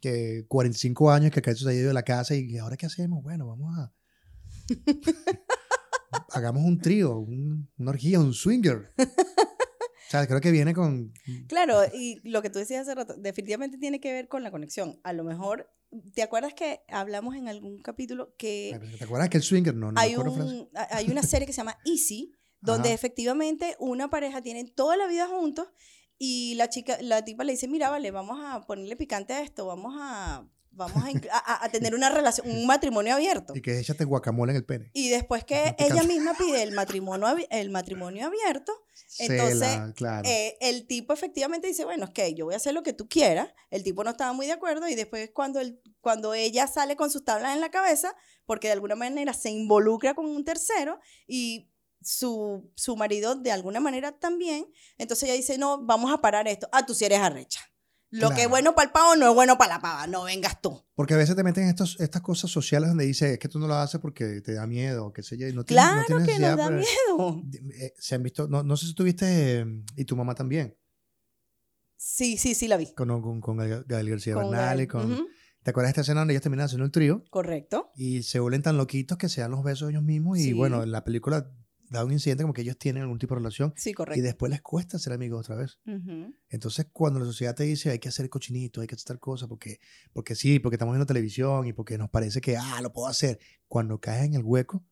[0.00, 3.22] que 45 años que acá se ha ido de la casa y ahora qué hacemos?
[3.22, 3.92] Bueno, vamos a...
[6.32, 8.92] Hagamos un trío, un- una orgía, un swinger.
[10.12, 11.14] O sea, creo que viene con...
[11.48, 15.00] Claro, y lo que tú decías hace rato, definitivamente tiene que ver con la conexión.
[15.04, 15.72] A lo mejor,
[16.12, 19.90] ¿te acuerdas que hablamos en algún capítulo que ¿Te acuerdas que el swinger no?
[19.90, 22.94] no hay, un, hay una serie que se llama Easy, donde Ajá.
[22.94, 25.68] efectivamente una pareja tiene toda la vida juntos
[26.18, 29.64] y la chica, la tipa le dice, mira, vale, vamos a ponerle picante a esto,
[29.64, 33.54] vamos a, vamos a, tener una relación, un matrimonio abierto.
[33.54, 34.90] Y que échate guacamole en el pene.
[34.92, 38.72] Y después que ella misma pide el matrimonio, el matrimonio abierto,
[39.18, 40.28] Entonces, claro.
[40.28, 43.08] eh, el tipo efectivamente dice, bueno, es que yo voy a hacer lo que tú
[43.08, 43.52] quieras.
[43.70, 47.10] El tipo no estaba muy de acuerdo y después cuando, el, cuando ella sale con
[47.10, 48.14] sus tablas en la cabeza,
[48.46, 51.68] porque de alguna manera se involucra con un tercero y
[52.02, 54.66] su, su marido de alguna manera también,
[54.98, 56.68] entonces ella dice, no, vamos a parar esto.
[56.72, 57.60] Ah, tú sí eres arrecha.
[58.12, 60.60] Lo que es bueno para el pavo no es bueno para la pava, no vengas
[60.60, 60.84] tú.
[60.94, 63.66] Porque a veces te meten estos, estas cosas sociales donde dices, es que tú no
[63.66, 65.48] lo haces porque te da miedo, o qué sé yo.
[65.48, 67.42] Y no tienes- no Claro tienes que nos da pero- miedo.
[67.80, 70.76] eh, se han visto, no, no sé si tuviste, eh, y tu mamá también,
[71.96, 72.92] Sí, sí, sí la vi.
[72.94, 75.26] con, con, con Gael García Con Bernal y con...
[75.62, 77.92] ¿Te acuerdas de esta escena donde ellos terminan haciendo el trío Correcto.
[77.94, 80.38] y se vuelven tan loquitos que se dan los besos ellos mismos?
[80.38, 80.52] Y Sí.
[80.52, 81.48] bueno, en la película
[81.92, 84.22] da un incidente como que ellos tienen algún tipo de relación Sí, y correcto.
[84.22, 85.78] después les cuesta ser amigos otra vez.
[86.48, 89.46] Entonces, cuando la sociedad te dice hay que hacer cochinito, hay que hacer tal cosa,
[89.46, 89.78] porque,
[90.12, 93.38] porque sí, porque estamos viendo televisión y porque nos parece que, ah, lo puedo hacer,
[93.68, 94.84] cuando caes en el hueco,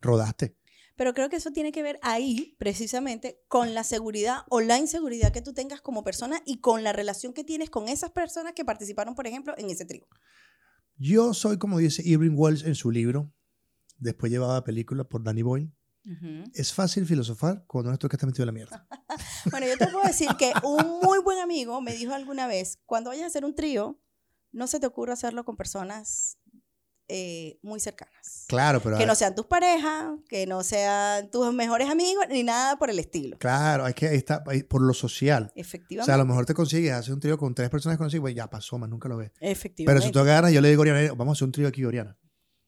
[0.00, 0.56] rodaste.
[0.96, 5.30] Pero creo que eso tiene que ver ahí, precisamente, con la seguridad o la inseguridad
[5.32, 8.64] que tú tengas como persona y con la relación que tienes con esas personas que
[8.64, 10.08] participaron, por ejemplo, en ese trío.
[10.96, 13.30] Yo soy, como dice Irving Wells en su libro,
[13.98, 15.70] después llevada a película por Danny Boyle,
[16.54, 18.86] es fácil filosofar cuando el que está metido en la mierda.
[19.50, 23.10] Bueno, yo te puedo decir que un muy buen amigo me dijo alguna vez, cuando
[23.10, 24.00] vayas a hacer un trío,
[24.52, 26.38] no se te ocurra hacerlo con personas
[27.08, 28.46] eh, muy cercanas.
[28.48, 28.98] Claro, pero...
[28.98, 32.98] Que no sean tus parejas, que no sean tus mejores amigos, ni nada por el
[32.98, 33.38] estilo.
[33.38, 35.52] Claro, hay que ahí está ahí por lo social.
[35.54, 36.06] O Efectivamente.
[36.06, 38.50] sea, a lo mejor te consigues hacer un trío con tres personas conocidas, pues ya
[38.50, 39.30] pasó, más nunca lo ves.
[39.38, 40.06] Pero Efectivamente.
[40.06, 42.18] si tú agarras, yo le digo a Oriana, vamos a hacer un trío aquí, Oriana.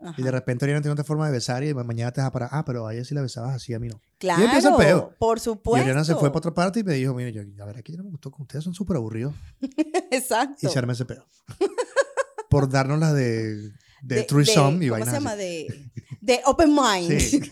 [0.00, 0.14] Ajá.
[0.16, 2.48] Y de repente Oriana tiene otra forma de besar y mañana te vas a parar,
[2.52, 4.00] ah, pero a ella sí la besabas así, a mí no.
[4.18, 5.12] Claro, empieza el peo.
[5.18, 5.82] por Y supuesto.
[5.82, 7.98] Oriana se fue para otra parte y me dijo, mire, yo, la verdad que yo
[7.98, 9.34] no me gustó con ustedes, son súper aburridos.
[10.10, 10.66] Exacto.
[10.66, 11.26] Y se arma ese peo.
[12.50, 15.36] Por darnos las de, de, De- threesome de- y ¿Cómo vainas se llama?
[15.36, 17.20] De, de open mind.
[17.20, 17.40] Sí.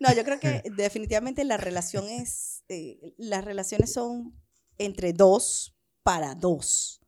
[0.00, 4.32] No, yo creo que definitivamente la relación es, eh, las relaciones son
[4.78, 7.02] entre dos para dos.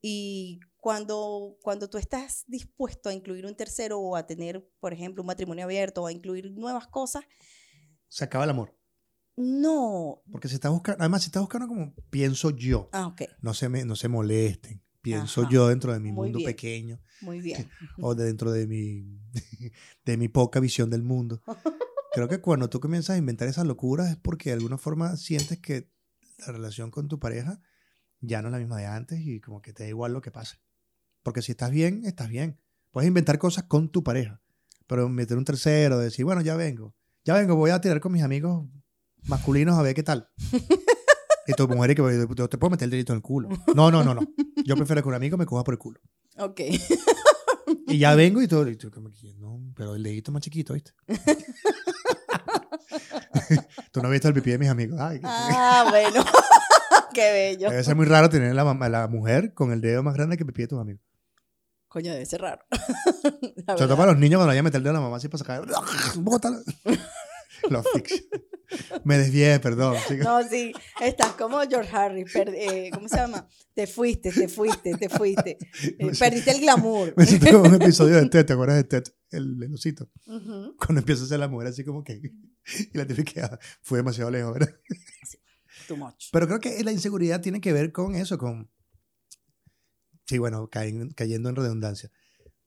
[0.00, 5.22] Y cuando, cuando tú estás dispuesto a incluir un tercero o a tener, por ejemplo,
[5.22, 7.24] un matrimonio abierto o a incluir nuevas cosas,
[8.08, 8.74] Se acaba el amor.
[9.36, 10.22] no.
[10.30, 13.68] Porque si estás buscando, además, si estás buscando como pienso yo, Ah, ok, no se,
[13.68, 14.82] me, no se molesten.
[15.00, 15.50] Pienso Ajá.
[15.50, 16.50] yo dentro de mi Muy mundo bien.
[16.50, 17.70] pequeño muy bien.
[18.02, 19.20] o de dentro de mi,
[20.04, 21.42] de mi poca visión del mundo.
[22.12, 25.60] Creo que cuando tú comienzas a inventar esas locuras es porque de alguna forma sientes
[25.60, 25.90] que
[26.38, 27.60] la relación con tu pareja
[28.20, 30.30] ya no es la misma de antes y como que te da igual lo que
[30.32, 30.56] pase.
[31.22, 32.58] Porque si estás bien, estás bien.
[32.90, 34.40] Puedes inventar cosas con tu pareja,
[34.86, 38.22] pero meter un tercero, decir, bueno, ya vengo, ya vengo, voy a tirar con mis
[38.22, 38.66] amigos
[39.24, 40.30] masculinos a ver qué tal.
[41.46, 43.48] Y tu mujer que yo te puedo meter el dedito en el culo.
[43.74, 44.20] No, no, no, no.
[44.64, 46.00] Yo prefiero que un amigo me coja por el culo.
[46.38, 46.60] Ok.
[47.86, 48.68] Y ya vengo y todo.
[48.68, 48.90] Y tú
[49.38, 50.92] no, pero el dedito es más chiquito, ¿viste?
[53.92, 55.00] tú no has visto el pipí de mis amigos.
[55.00, 56.24] Ay, Ah, bueno.
[57.14, 57.70] Qué bello.
[57.70, 60.46] Debe ser muy raro tener la, la mujer con el dedo más grande que el
[60.46, 61.02] pipí de tus amigos.
[61.88, 62.62] Coño, debe ser raro.
[63.66, 63.96] Todo verdad.
[63.96, 65.64] para los niños cuando vayan a meter el dedo a la mamá así para sacar.
[66.18, 66.58] Bótalo.
[67.70, 68.22] Lo asfixia.
[69.04, 69.96] Me desvié, perdón.
[70.06, 70.24] chicos.
[70.24, 72.30] No, sí, estás como George Harris.
[72.32, 73.48] per- eh, ¿Cómo se llama?
[73.74, 75.56] Te fuiste, te fuiste, te fuiste.
[75.98, 77.14] Eh, perdiste el glamour.
[77.16, 79.04] Me siento como un episodio de Ted, ¿te acuerdas de Ted?
[79.30, 80.08] El, el osito.
[80.26, 82.20] Cuando empieza a ser la mujer así como que...
[82.92, 84.74] Y la típica fue demasiado lejos, ¿verdad?
[85.88, 86.26] Too much.
[86.30, 88.70] Pero creo que la inseguridad tiene que ver con eso, con...
[90.28, 92.10] Sí, bueno, cayendo en redundancia.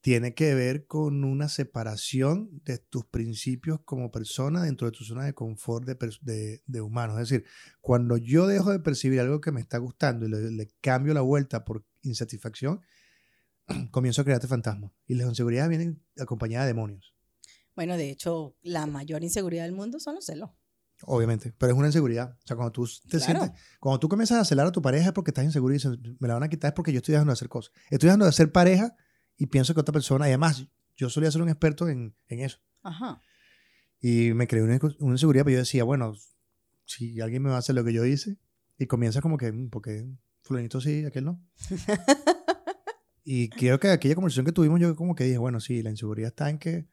[0.01, 5.25] Tiene que ver con una separación de tus principios como persona dentro de tu zona
[5.25, 7.19] de confort de, de humano.
[7.19, 7.45] Es decir,
[7.79, 11.21] cuando yo dejo de percibir algo que me está gustando y le, le cambio la
[11.21, 12.81] vuelta por insatisfacción,
[13.91, 14.91] comienzo a crearte fantasmas.
[15.05, 17.13] Y las inseguridades vienen acompañadas de demonios,
[17.75, 20.49] Bueno, de hecho, la mayor inseguridad del mundo son los celos.
[21.03, 21.53] Obviamente.
[21.57, 22.37] Pero es una inseguridad.
[22.43, 23.25] O sea, cuando tú te Claro.
[23.41, 25.97] sientes cuando tú comienzas a celar a tu pareja es porque estás inseguro y dices,
[26.19, 27.73] me la van a quitar es porque yo estoy dejando de hacer cosas.
[27.89, 28.95] Estoy dejando de hacer pareja
[29.37, 32.59] y pienso que otra persona, y además, yo solía ser un experto en, en eso.
[32.83, 33.19] Ajá.
[33.99, 36.13] Y me creé una, una inseguridad, pero yo decía, bueno,
[36.85, 38.37] si alguien me va a hacer lo que yo hice,
[38.77, 40.07] y comienza como que, "Mm, porque
[40.43, 41.39] fulanito sí, aquel no.
[43.23, 46.29] y creo que aquella conversación que tuvimos, yo como que dije, bueno, sí, la inseguridad
[46.29, 46.87] está en que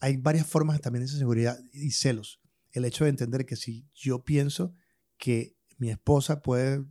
[0.00, 2.37] hay varias formas también de inseguridad y celos.
[2.72, 4.74] El hecho de entender que si yo pienso
[5.16, 6.84] que mi esposa puede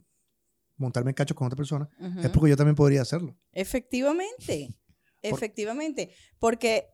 [0.75, 1.89] montarme en cacho con otra persona,
[2.21, 3.37] es porque yo también podría hacerlo.
[3.51, 4.75] Efectivamente,
[5.21, 6.89] efectivamente, porque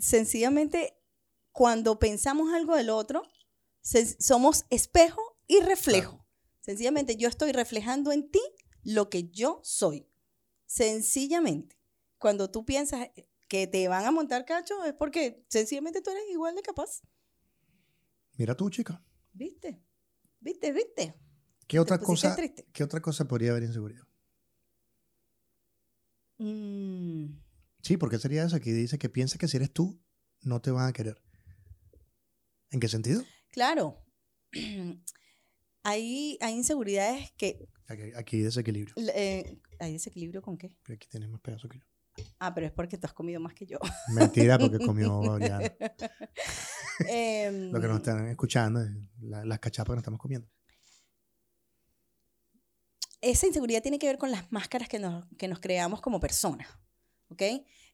[0.00, 0.98] sencillamente
[1.52, 3.22] cuando pensamos algo del otro,
[4.18, 6.26] somos espejo y reflejo.
[6.60, 8.42] Sencillamente yo estoy reflejando en ti
[8.82, 10.06] lo que yo soy.
[10.66, 11.76] Sencillamente,
[12.18, 13.08] cuando tú piensas
[13.48, 17.02] que te van a montar cacho es porque sencillamente tú eres igual de capaz.
[18.38, 19.02] Mira tú, chica.
[19.32, 19.82] ¿Viste?
[20.40, 20.72] ¿Viste?
[20.72, 21.14] ¿Viste?
[21.66, 22.66] ¿Qué otra, cosa, triste.
[22.72, 24.04] ¿Qué otra cosa podría haber inseguridad?
[26.38, 27.40] Mm,
[27.82, 30.00] Sí, porque sería eso que dice que piensa que si eres tú,
[30.42, 31.20] no te van a querer.
[32.70, 33.22] ¿En qué sentido?
[33.50, 34.04] claro.
[35.82, 38.94] hay, hay inseguridades que Aquí, aquí hay desequilibrio.
[39.14, 40.76] Eh, ¿Hay desequilibrio con qué?
[40.82, 41.84] Pero aquí tienes más pedazos que yo.
[42.38, 43.78] Ah, pero es porque tú has comido más que yo.
[44.14, 45.20] Mentira, porque comió.
[47.06, 50.48] Em, Lo que nos están escuchando es la- las cachapas que nos estamos comiendo.
[53.20, 56.68] esa inseguridad tiene que ver con las máscaras que nos, que nos creamos como personas,
[57.30, 57.42] ¿ok?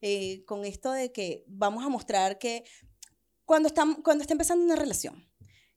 [0.03, 2.65] Eh, con esto de que vamos a mostrar que
[3.47, 5.27] cuando está, cuando está empezando una relación,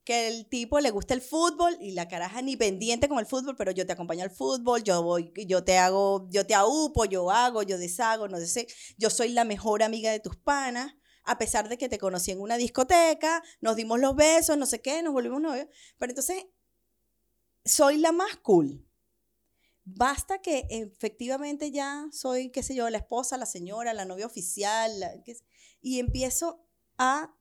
[0.04, 3.56] que el tipo le gusta el fútbol y la caraja ni pendiente con el fútbol,
[3.58, 7.32] pero yo te acompaño al fútbol, yo voy, yo te hago, yo te aupo, yo
[7.32, 10.94] hago, yo deshago, no sé, yo soy la mejor amiga de tus panas,
[11.28, 14.82] a pesar de que te conocí en una discoteca, nos dimos los besos, no sé
[14.82, 16.46] qué, nos volvimos novios, pero entonces
[17.66, 18.88] soy la más cool.
[19.84, 24.92] Basta que efectivamente ya soy, qué sé yo, la esposa, la señora, la novia oficial,
[25.82, 26.66] y empiezo
[26.98, 27.36] a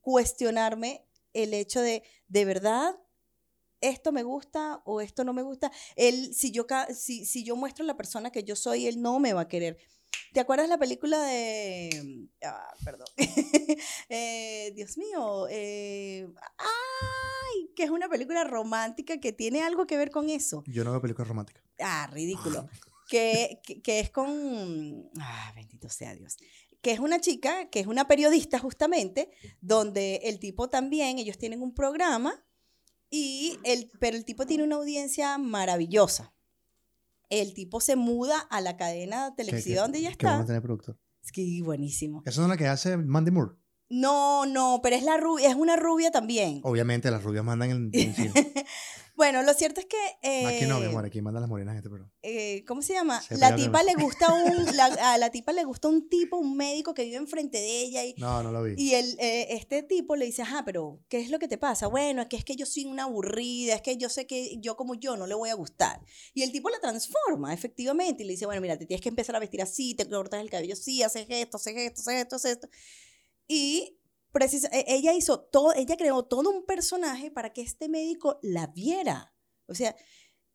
[0.00, 2.96] cuestionarme el hecho de, ¿de verdad
[3.80, 5.72] esto me gusta o esto no me gusta?
[5.96, 9.32] Él, si yo, si, si yo muestro la persona que yo soy, él no me
[9.32, 9.78] va a querer.
[10.36, 12.28] ¿Te acuerdas la película de...
[12.44, 13.06] Ah, perdón.
[14.10, 15.48] Eh, Dios mío.
[15.48, 20.62] eh, ay, que es una película romántica que tiene algo que ver con eso.
[20.66, 21.64] Yo no veo películas románticas.
[21.80, 22.68] Ah, ridículo.
[23.08, 25.10] Que, que, que es con.
[25.18, 26.36] Ah, bendito sea Dios.
[26.82, 29.30] Que es una chica, que es una periodista justamente,
[29.62, 32.44] donde el tipo también, ellos tienen un programa,
[33.08, 36.35] y el, pero el tipo tiene una audiencia maravillosa.
[37.28, 40.42] El tipo se muda a la cadena Que- televisiva que- donde ella Que vamos a
[40.42, 40.46] está.
[40.48, 40.98] tener productor.
[41.24, 42.22] Es que buenísimo.
[42.24, 43.56] Esa no es la que hace Mandy Moore.
[43.88, 46.60] No, no, pero es la rubia, es una rubia también.
[46.64, 48.32] Obviamente las rubias mandan en cine.
[49.16, 49.96] Bueno, lo cierto es que.
[50.22, 52.12] eh, Aquí no, mi amor, aquí mandan las morenas en este programa.
[52.22, 53.22] eh, ¿Cómo se llama?
[53.22, 54.76] Se la tipa le gusta un.
[54.76, 58.04] la- a la tipa le gusta un tipo, un médico que vive enfrente de ella
[58.04, 58.14] y.
[58.18, 58.74] No, no lo vi.
[58.76, 61.86] Y el, eh, este tipo le dice, ajá, pero ¿qué es lo que te pasa?
[61.86, 64.76] Bueno, es que es que yo soy una aburrida, es que yo sé que yo
[64.76, 65.98] como yo no le voy a gustar.
[66.34, 69.34] Y el tipo la transforma, efectivamente, y le dice, bueno, mira, te tienes que empezar
[69.34, 72.52] a vestir así, te cortas el cabello así, haces esto, haces esto, haces esto, haces
[72.52, 72.68] esto.
[73.48, 73.96] Y
[74.36, 78.66] precisa, e- ella hizo todo, ella creó todo un personaje para que este médico la
[78.66, 79.34] viera.
[79.66, 79.96] O sea,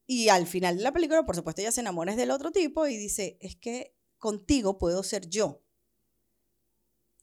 [0.06, 2.96] y al final de la película, por supuesto, ella se enamora del otro tipo y
[2.96, 5.64] dice, es que contigo puedo ser yo.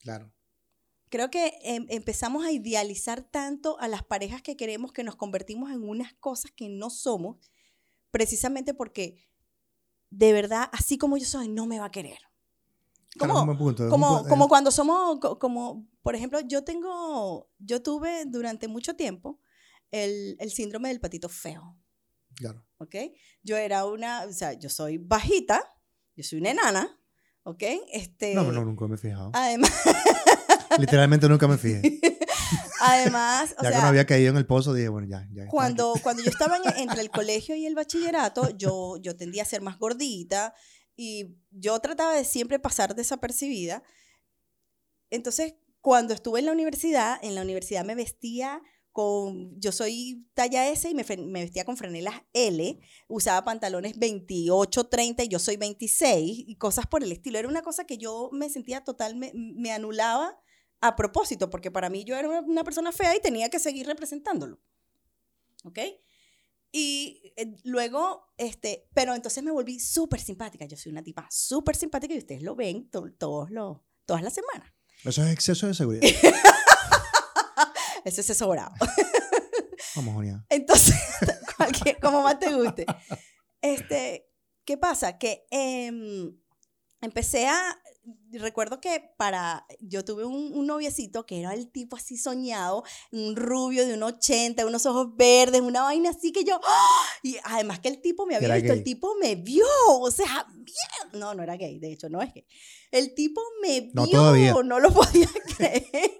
[0.01, 0.33] Claro.
[1.07, 5.71] Creo que em, empezamos a idealizar tanto a las parejas que queremos que nos convertimos
[5.71, 7.51] en unas cosas que no somos,
[8.11, 9.15] precisamente porque
[10.09, 12.28] de verdad, así como yo soy, no me va a querer.
[13.17, 18.25] Como, punto, como, como es- cuando somos, co- como, por ejemplo, yo tengo, yo tuve
[18.25, 19.39] durante mucho tiempo
[19.91, 21.75] el, el síndrome del patito feo.
[22.35, 22.63] Claro.
[22.77, 22.95] ¿ok?
[23.41, 25.61] Yo era una, o sea, yo soy bajita,
[26.15, 26.99] yo soy una enana,
[27.43, 27.63] ¿ok?
[27.91, 29.31] Este, No, no, nunca me he fijado.
[29.33, 29.71] Además,
[30.77, 31.99] Literalmente nunca me fijé.
[32.81, 35.47] además, o ya sea, cuando había caído en el pozo dije, bueno, ya, ya.
[35.47, 39.45] cuando, cuando yo estaba en- entre el colegio y el bachillerato, yo, yo tendía a
[39.45, 40.53] ser más gordita
[41.01, 43.83] y yo trataba de siempre pasar desapercibida.
[45.09, 50.67] Entonces, cuando estuve en la universidad, en la universidad me vestía con, yo soy talla
[50.67, 55.55] S y me, me vestía con franelas L, usaba pantalones 28, 30 y yo soy
[55.55, 57.39] 26 y cosas por el estilo.
[57.39, 60.37] Era una cosa que yo me sentía total, me, me anulaba
[60.81, 64.59] a propósito, porque para mí yo era una persona fea y tenía que seguir representándolo.
[65.63, 65.79] ¿Ok?
[66.71, 70.65] Y eh, luego, este, pero entonces me volví súper simpática.
[70.65, 74.33] Yo soy una tipa súper simpática y ustedes lo ven to- todos los, todas las
[74.33, 74.71] semanas.
[75.03, 76.03] Eso es exceso de seguridad.
[78.05, 78.71] Eso es sobrado.
[79.95, 80.45] Vamos, Junia.
[80.49, 80.95] Entonces,
[82.01, 82.85] como más te guste.
[83.61, 84.29] Este,
[84.65, 85.17] ¿qué pasa?
[85.17, 86.35] Que em,
[87.01, 87.77] empecé a,
[88.31, 93.35] recuerdo que para, yo tuve un, un noviecito que era el tipo así soñado, un
[93.35, 97.05] rubio de un 80, unos ojos verdes, una vaina así que yo, ¡ah!
[97.23, 101.19] y además que el tipo me había visto, el tipo me vio, o sea, bien,
[101.19, 102.45] no, no era gay, de hecho, no es gay.
[102.91, 104.53] El tipo me vio, todavía.
[104.63, 106.19] no lo podía creer.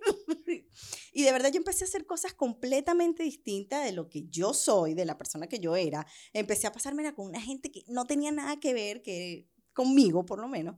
[1.11, 4.93] Y de verdad yo empecé a hacer cosas completamente distintas de lo que yo soy,
[4.93, 6.05] de la persona que yo era.
[6.33, 10.39] Empecé a pasármela con una gente que no tenía nada que ver que conmigo, por
[10.39, 10.75] lo menos.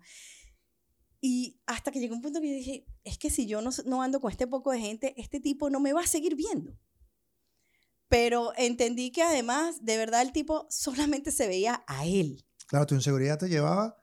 [1.23, 4.01] Y hasta que llegó un punto que yo dije, es que si yo no, no
[4.01, 6.75] ando con este poco de gente, este tipo no me va a seguir viendo.
[8.09, 12.43] Pero entendí que además, de verdad, el tipo solamente se veía a él.
[12.67, 13.95] Claro, tu inseguridad te llevaba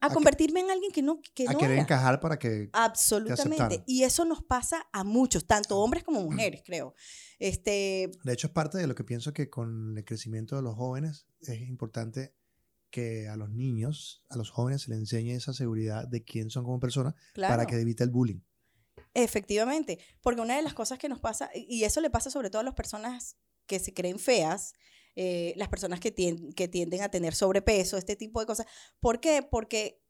[0.00, 1.82] A, que- convertirme en alguien que no, que a no querer era.
[1.82, 2.68] encajar para que...
[2.72, 3.42] Absolutamente.
[3.64, 3.84] aceptaran.
[3.86, 6.94] Y eso nos pasa a muchos, tanto hombres como mujeres, creo.
[7.38, 10.74] Este, De hecho, es parte de lo que pienso que con el crecimiento de los
[10.74, 12.34] jóvenes es importante
[12.94, 16.64] que a los niños, a los jóvenes se les enseñe esa seguridad de quién son
[16.64, 17.52] como personas claro.
[17.52, 18.40] para que evite el bullying.
[19.14, 22.60] Efectivamente, porque una de las cosas que nos pasa, y eso le pasa sobre todo
[22.60, 24.74] a las personas que se creen feas,
[25.16, 28.66] eh, las personas que, tien- que tienden a tener sobrepeso, este tipo de cosas.
[29.00, 29.42] ¿Por qué?
[29.48, 30.03] Porque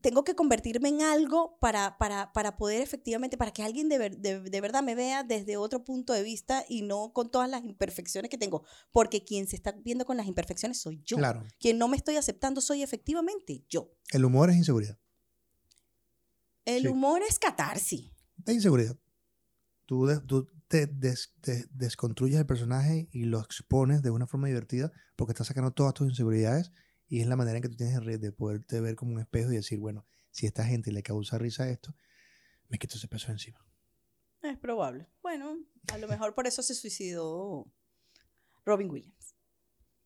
[0.00, 4.18] tengo que convertirme en algo para, para, para poder efectivamente, para que alguien de, ver-
[4.18, 7.62] de, de verdad me vea desde otro punto de vista y no con todas las
[7.64, 8.64] imperfecciones que tengo.
[8.90, 11.18] Porque quien se está viendo con las imperfecciones soy yo.
[11.18, 13.92] Claro, Quien no me estoy aceptando soy efectivamente yo.
[14.12, 14.98] el humor es inseguridad.
[16.64, 16.88] El Sí.
[16.88, 18.10] humor es catarsis.
[18.46, 18.96] Es inseguridad.
[19.86, 24.46] Tú, de- tú te des- te desconstruyes el personaje y lo expones de una forma
[24.48, 26.70] divertida porque estás sacando todas tus inseguridades
[27.12, 29.56] y es la manera en que tú tienes de poderte ver como un espejo y
[29.56, 31.94] decir, bueno, si a esta gente le causa risa esto,
[32.70, 33.62] me quito ese peso encima.
[34.40, 35.10] Es probable.
[35.20, 35.58] Bueno,
[35.92, 37.70] a lo mejor por eso se suicidó
[38.64, 39.36] Robin Williams.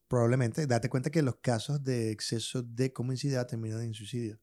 [0.09, 4.41] Probablemente, date cuenta que los casos de exceso de comicidad terminan en suicidio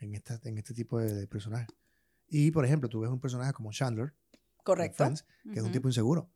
[0.00, 1.68] en, esta, en este tipo de, de personajes.
[2.26, 4.12] Y, por ejemplo, tú ves un personaje como Chandler,
[4.64, 5.04] Correcto.
[5.04, 6.32] Friends, que es un tipo inseguro.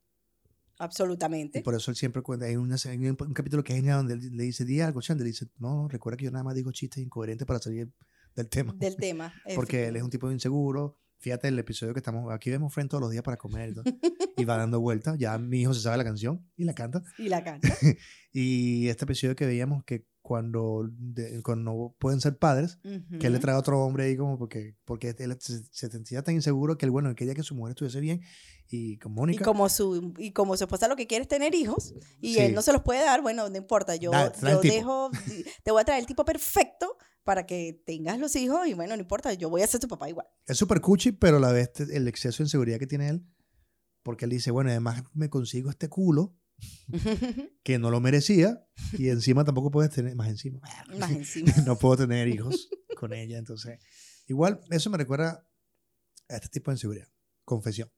[0.79, 1.63] Y Absolutamente.
[1.63, 4.15] por eso él siempre cuenta, hay, una, hay un, un capítulo que es genial donde
[4.15, 6.71] él le dice, di algo, Chandler, y dice, no, recuerda que yo nada más digo
[6.73, 7.91] chistes incoherentes para salir
[8.35, 8.75] del tema.
[8.77, 9.33] Del tema.
[9.55, 10.99] Porque él es un tipo inseguro.
[11.19, 13.73] Fíjate el episodio que estamos, aquí vemos Friends todos los días para comer
[14.37, 15.17] y, y va dando vueltas.
[15.19, 17.03] Ya mi hijo se sabe la canción y la canta.
[17.19, 17.69] Y la canta.
[18.39, 22.81] Y este episodio que veíamos que cuando, de- cuando no pueden ser padres,
[23.21, 26.23] que él le trae a otro hombre ahí como porque, porque él se, se sentía
[26.25, 28.21] tan inseguro que él, bueno, él quería que su mujer estuviese bien
[28.69, 29.45] y con Y Mónica.
[29.45, 32.41] como, su, y como su esposa lo que quiere es tener hijos y Sí.
[32.41, 35.11] él no se los puede dar, bueno, no importa, yo, Da- yo dejo,
[35.63, 39.03] te voy a traer el tipo perfecto para que tengas los hijos y bueno, no
[39.03, 40.27] importa, yo voy a ser tu papá igual.
[40.49, 43.25] Es súper cuchi, pero a la vez el exceso de inseguridad que tiene él,
[44.03, 46.35] porque él dice, bueno, además me consigo este culo
[47.63, 50.61] que no lo merecía y encima tampoco puedes tener, más encima,
[50.99, 51.53] Más encima.
[51.67, 53.79] no puedo tener hijos con ella, entonces,
[54.27, 55.47] igual eso me recuerda
[56.29, 57.09] a este tipo de inseguridad.
[57.45, 57.91] Confesión.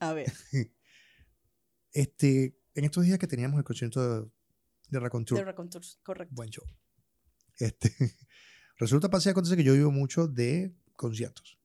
[0.00, 0.32] A ver.
[1.90, 4.30] Este, en estos días que teníamos el concierto de,
[4.90, 5.54] de Racontour, de
[6.02, 6.34] correcto.
[6.34, 6.62] buen show.
[7.56, 7.90] Este,
[8.76, 11.58] resulta, pasa y acontece que yo vivo mucho de conciertos.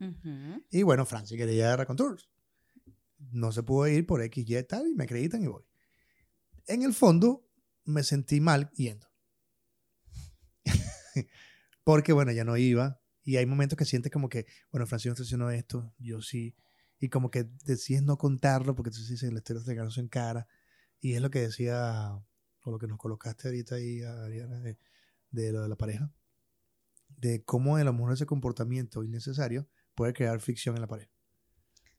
[0.71, 2.29] Y bueno, Francia quería ir a Racontours.
[3.31, 5.63] No se pudo ir por X, Y, tal, y me acreditan y voy.
[6.67, 7.47] En el fondo,
[7.85, 9.07] me sentí mal yendo.
[11.83, 13.01] Porque, bueno, ya no iba.
[13.23, 16.55] Y hay momentos que sientes como que, bueno, Francia no está haciendo esto, yo sí.
[16.99, 20.47] Y como que decides no contarlo porque tú dices, le estoy regalos en cara.
[20.99, 22.11] Y es lo que decía,
[22.61, 26.13] o lo que nos colocaste ahorita ahí, Ariana, de, lo de la pareja.
[27.09, 31.11] De cómo a lo mejor ese comportamiento innecesario puede crear fricción en la pareja.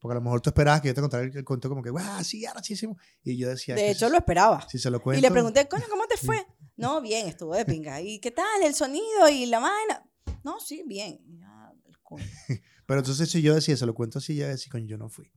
[0.05, 1.89] Porque a lo mejor tú esperabas que yo te contara el, el cuento como que,
[1.89, 2.23] ¡guau!
[2.23, 2.99] Sí, arrachísimo.
[3.23, 4.69] Y yo decía, De hecho, si- lo esperaba.
[4.69, 5.19] si se lo cuento.
[5.19, 6.47] Y le pregunté, coño, ¿cómo te fue?
[6.77, 8.03] No, bien, estuvo de pinga.
[8.03, 10.07] ¿Y qué tal el sonido y la vaina?
[10.43, 11.21] No, sí, bien.
[11.39, 12.23] Ya, el coño.
[12.87, 15.33] Pero entonces si yo decía, se lo cuento así, ya decía, coño, yo no fui.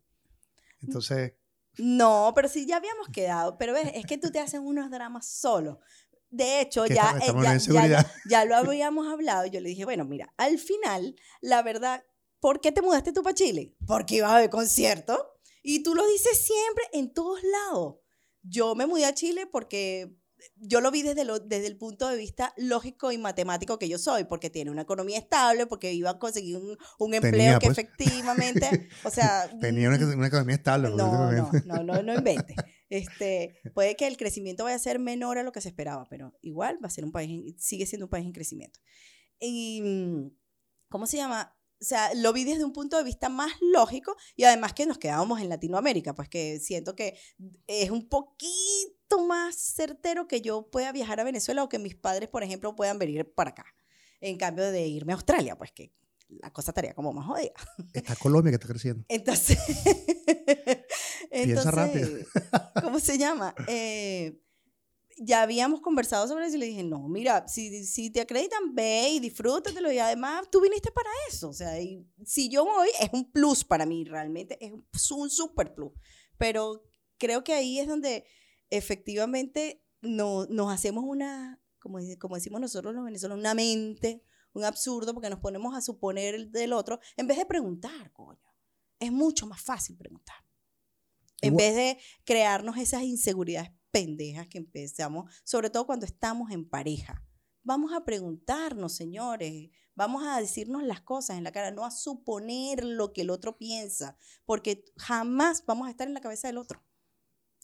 [0.81, 1.31] Entonces,
[1.77, 3.57] No, pero sí, ya habíamos quedado.
[3.57, 5.79] Pero ves, es que tú te haces unos dramas solo.
[6.29, 7.33] De hecho, ya, eh,
[7.71, 9.45] ya, ya, ya lo habíamos hablado.
[9.45, 12.03] Yo le dije, bueno, mira, al final, la verdad,
[12.39, 13.75] ¿por qué te mudaste tú para Chile?
[13.85, 15.33] Porque ibas a ver concierto.
[15.63, 17.95] Y tú lo dices siempre en todos lados.
[18.41, 20.15] Yo me mudé a Chile porque
[20.55, 23.97] yo lo vi desde, lo- desde el punto de vista lógico y matemático que yo
[23.97, 27.65] soy, porque tiene una economía estable, porque iba a conseguir un, un empleo Tenía, que
[27.67, 27.77] pues.
[27.79, 29.49] efectivamente, o sea...
[29.61, 30.89] tenía una, una economía estable.
[30.91, 32.55] No, no, no, no, no inventes.
[32.89, 36.37] Este, puede que el crecimiento vaya a ser menor a lo que se esperaba, pero
[36.41, 38.79] igual va a ser un país, en- sigue siendo un país en crecimiento.
[39.39, 40.29] Y, mm,
[40.89, 41.56] ¿cómo se llama?
[41.79, 44.97] O sea, lo vi desde un punto de vista más lógico y además que nos
[44.97, 47.17] quedábamos en Latinoamérica, pues que siento que
[47.67, 52.29] es un poquito más certero que yo pueda viajar a Venezuela o que mis padres,
[52.29, 53.65] por ejemplo, puedan venir para acá.
[54.19, 55.93] En cambio de irme a Australia, pues que
[56.29, 57.53] la cosa estaría como más jodida.
[57.93, 59.05] Está Colombia que está creciendo.
[59.07, 59.57] Entonces,
[61.31, 62.07] Piensa rápido.
[62.07, 62.27] entonces,
[62.81, 63.53] ¿cómo se llama?
[63.67, 64.41] Eh,
[65.19, 69.09] ya habíamos conversado sobre eso y le dije, no, mira, si, si te acreditan, ve
[69.09, 71.49] y disfrútatelo y además tú viniste para eso.
[71.49, 74.71] O sea, y si yo voy, es un plus para mí, realmente, es
[75.11, 75.91] un, super plus.
[76.37, 76.83] Pero
[77.17, 78.25] creo que ahí es donde
[78.69, 85.13] efectivamente no, nos hacemos una, como, como decimos nosotros los venezolanos, una mente, un absurdo,
[85.13, 88.39] porque nos ponemos a suponer el del otro, en vez de preguntar, coño.
[88.99, 90.37] Es mucho más fácil preguntar.
[91.41, 97.23] En vez de crearnos esas inseguridades pendejas que empezamos, sobre todo cuando estamos en pareja.
[97.63, 102.83] Vamos a preguntarnos, señores, vamos a decirnos las cosas en la cara, no a suponer
[102.85, 106.85] lo que el otro piensa, porque jamás vamos a estar en la cabeza del otro.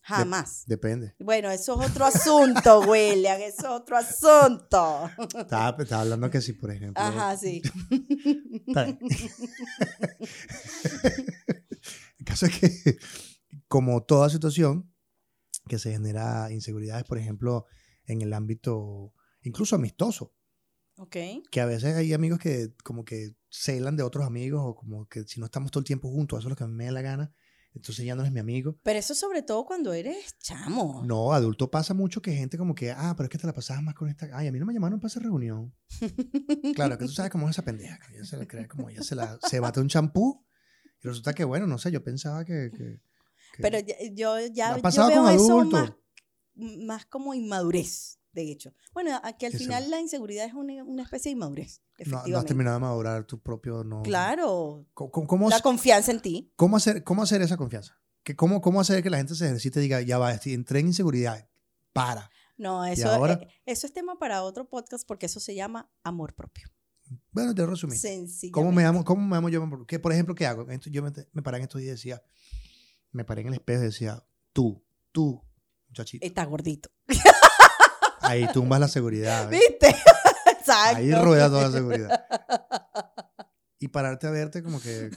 [0.01, 0.63] Jamás.
[0.65, 1.13] Depende.
[1.19, 5.11] Bueno, eso es otro asunto, William, eso es otro asunto.
[5.37, 7.01] Estaba, estaba hablando que si, por ejemplo.
[7.01, 7.61] Ajá, sí.
[12.17, 12.97] El caso es que,
[13.67, 14.92] como toda situación
[15.67, 17.65] que se genera inseguridades, por ejemplo,
[18.05, 20.33] en el ámbito incluso amistoso,
[20.97, 21.17] Ok.
[21.51, 25.23] que a veces hay amigos que como que celan de otros amigos o como que
[25.23, 26.91] si no estamos todo el tiempo juntos, eso es lo que a mí me da
[26.91, 27.33] la gana,
[27.73, 28.77] entonces ya no eres mi amigo.
[28.83, 31.03] Pero eso sobre todo cuando eres chamo.
[31.05, 33.81] No, adulto pasa mucho que gente como que, ah, pero es que te la pasabas
[33.83, 34.29] más con esta.
[34.31, 35.73] Ay, a mí no me llamaron para esa reunión.
[36.75, 37.97] Claro, que tú sabes cómo es esa pendeja.
[37.99, 39.37] que Ella se la cree como ella se la.
[39.49, 40.45] Se bate un champú
[41.03, 42.99] y resulta que, bueno, no sé, yo pensaba que- que-
[43.61, 45.93] Pero ya- yo ya yo veo eso más,
[46.55, 48.73] más como inmadurez, de hecho.
[48.93, 49.63] Bueno, aquí al Eso.
[49.63, 53.25] final la inseguridad es una, una especie de inmadurez, no, no has terminado de madurar
[53.25, 53.83] tu propio.
[53.83, 56.51] No, claro, ¿Cómo, cómo- cómo- la confianza en ti.
[56.55, 57.99] cómo hacer, ¿Cómo hacer esa confianza?
[58.23, 60.87] Que cómo, ¿Cómo hacer que la gente se ejercite y diga, ya va, entré en
[60.87, 61.49] inseguridad?
[61.91, 62.29] Para.
[62.57, 63.33] No, eso, ahora?
[63.33, 66.69] eh, eso es tema para otro podcast porque eso se llama amor propio.
[67.31, 67.95] Bueno, te resumí.
[68.51, 69.67] ¿Cómo me amo, cómo me amo yo?
[69.87, 70.65] ¿Qué, por ejemplo, ¿qué hago?
[70.85, 72.23] Yo me, me paré en estos días y decía,
[73.13, 75.41] me paré en el espejo y decía, tú, tú,
[75.87, 76.89] muchachito, Está gordito.
[78.21, 79.49] ahí tumbas la seguridad.
[79.49, 79.59] ¿ves?
[79.69, 79.87] ¿Viste?
[80.59, 80.97] Exacto.
[80.97, 82.25] Ahí rueda toda la seguridad.
[83.79, 85.09] Y pararte a verte como que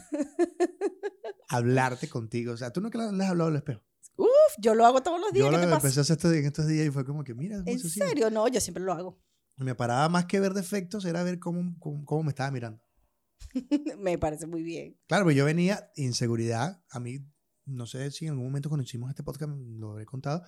[1.48, 2.52] hablarte contigo.
[2.52, 3.80] O sea, tú nunca le has hablado al espejo.
[4.16, 4.28] Uf,
[4.58, 5.44] yo lo hago todos los días.
[5.44, 5.76] Yo ¿Qué lo te pasa?
[5.76, 8.30] empecé a hacer estos días- en estos días y fue como que, mira, ¿En serio?
[8.30, 9.20] No, yo siempre lo hago.
[9.56, 12.82] Me paraba más que ver defectos, era ver cómo, cómo, cómo me estaba mirando.
[13.98, 14.98] Me parece muy bien.
[15.06, 16.82] Claro, pero yo venía inseguridad.
[16.90, 17.18] A mí,
[17.66, 20.42] no sé si en algún momento cuando hicimos este podcast, lo habré contado,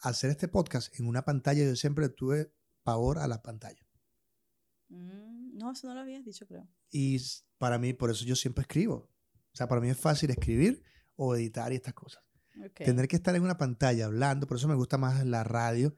[0.00, 2.52] hacer este podcast en una pantalla, yo siempre tuve
[2.82, 3.86] pavor a la pantalla.
[4.88, 6.68] Mm, No, eso no lo habías dicho, creo.
[6.90, 7.20] Y
[7.58, 9.10] para mí, por eso yo siempre escribo.
[9.52, 10.82] O sea, para mí es fácil escribir
[11.14, 12.22] o editar y estas cosas.
[12.74, 15.96] Tener que estar en una pantalla hablando, por eso me gusta más la radio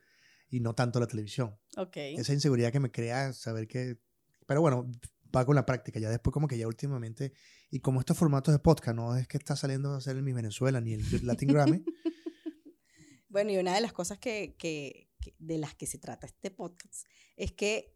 [0.48, 1.58] y no tanto la televisión.
[1.76, 2.16] Okay.
[2.16, 3.98] Esa inseguridad que me crea saber que...
[4.46, 4.90] Pero bueno,
[5.34, 5.98] va con la práctica.
[5.98, 7.32] Ya después como que ya últimamente...
[7.70, 10.32] Y como estos formatos de podcast, no es que está saliendo a hacer el Mi
[10.32, 11.84] Venezuela ni el Latin Grammy.
[13.28, 17.06] bueno, y una de las cosas que, que, de las que se trata este podcast
[17.36, 17.92] es que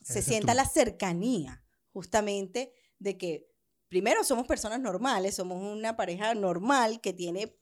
[0.00, 3.48] se sienta la cercanía justamente de que
[3.88, 7.56] primero somos personas normales, somos una pareja normal que tiene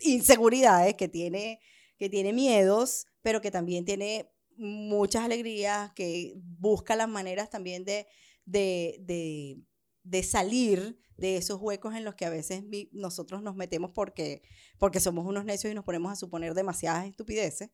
[0.00, 1.60] inseguridades, que tiene,
[1.98, 8.06] que tiene miedos, pero que también tiene muchas alegrías, que busca las maneras también de,
[8.46, 9.64] de,
[10.04, 14.42] de, salir de esos huecos en los que a veces nosotros nos metemos porque,
[14.78, 17.70] porque somos unos necios y nos ponemos a suponer demasiadas estupideces.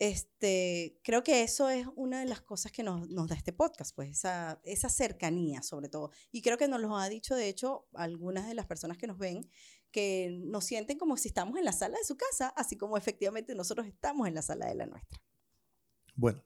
[0.00, 3.96] Este, creo que eso es una de las cosas que nos, nos da este podcast,
[3.96, 6.12] pues esa, esa cercanía sobre todo.
[6.30, 9.18] Y creo que nos lo ha dicho, de hecho, algunas de las personas que nos
[9.18, 9.50] ven,
[9.90, 13.56] que nos sienten como si estamos en la sala de su casa, así como efectivamente
[13.56, 15.20] nosotros estamos en la sala de la nuestra.
[16.14, 16.44] Bueno,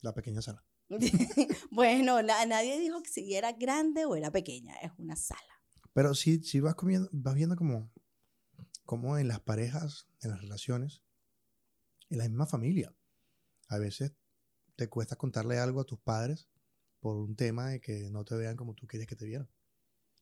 [0.00, 0.64] la pequeña sala.
[1.70, 5.40] bueno, nadie dijo que si era grande o era pequeña, es una sala.
[5.92, 7.90] Pero sí, sí vas, comiendo, vas viendo como,
[8.84, 11.02] como en las parejas, en las relaciones,
[12.10, 12.94] en la misma familia,
[13.68, 14.12] a veces
[14.76, 16.48] te cuesta contarle algo a tus padres
[17.00, 19.48] por un tema de que no te vean como tú quieres que te vieran.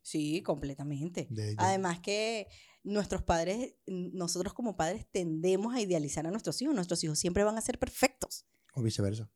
[0.02, 1.28] Sí, completamente.
[1.58, 2.48] Además que
[2.82, 6.74] nuestros padres, nosotros como padres tendemos a idealizar a nuestros hijos.
[6.74, 8.46] Nuestros hijos siempre van a ser perfectos.
[8.72, 9.30] O viceversa.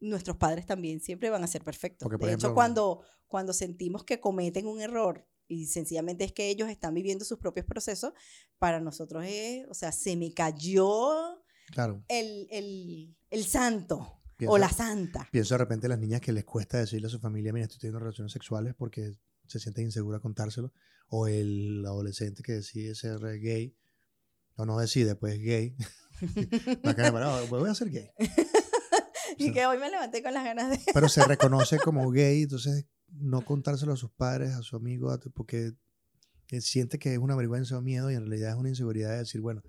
[0.00, 2.08] Nuestros padres también siempre van a ser perfectos.
[2.08, 6.94] de hecho, cuando, cuando sentimos que cometen un error y sencillamente es que ellos están
[6.94, 8.12] viviendo sus propios procesos,
[8.58, 11.42] para nosotros es, o sea, se me cayó
[11.72, 12.04] claro.
[12.08, 15.28] el, el, el santo o la santa.
[15.30, 17.98] Pienso de repente las niñas que les cuesta decirle a su familia, mira, estoy teniendo
[17.98, 19.14] relaciones sexuales porque
[19.46, 20.72] se siente insegura contárselo,
[21.08, 23.76] o el adolescente que decide ser gay,
[24.54, 25.76] o no decide, pues gay.
[27.50, 28.10] voy a ser gay.
[29.40, 30.80] y que hoy me levanté con las ganas de...
[30.94, 35.72] pero se reconoce como gay, entonces no contárselo a sus padres, a su amigo, porque
[36.60, 39.40] siente que es una vergüenza o miedo y en realidad es una inseguridad de decir,
[39.40, 39.62] bueno,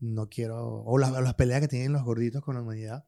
[0.00, 3.06] no quiero, o las, las peleas que tienen los gorditos con la humanidad,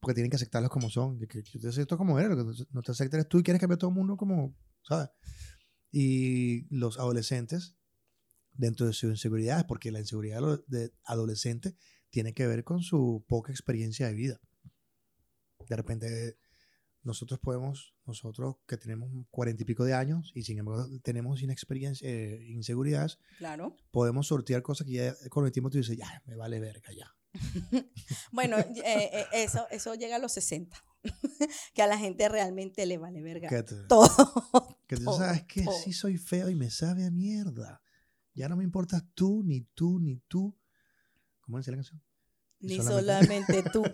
[0.00, 1.18] porque tienen que aceptarlos como son.
[1.18, 3.80] Que, yo te acepto como eres, que no te aceptes tú y quieres cambiar a
[3.80, 5.08] todo el mundo como, ¿sabes?
[5.90, 7.76] Y los adolescentes,
[8.52, 11.76] dentro de sus inseguridades, porque la inseguridad de adolescente
[12.10, 14.40] tiene que ver con su poca experiencia de vida.
[15.68, 16.38] De repente,
[17.02, 22.08] nosotros podemos, nosotros que tenemos cuarenta y pico de años y sin embargo tenemos inexperiencia,
[22.08, 23.76] eh, inseguridades, claro.
[23.90, 27.14] podemos sortear cosas que ya con el tiempo tú dices, ya, me vale verga ya.
[28.32, 30.76] bueno, eh, eh, eso, eso llega a los 60.
[31.74, 33.48] que a la gente realmente le vale verga.
[33.88, 34.08] todo.
[34.88, 37.82] Que tú sabes que sí soy feo y me sabe a mierda.
[38.32, 40.56] Ya no me importas tú, ni tú, ni tú.
[41.42, 42.02] ¿Cómo dice la canción?
[42.60, 43.84] Ni solamente, tú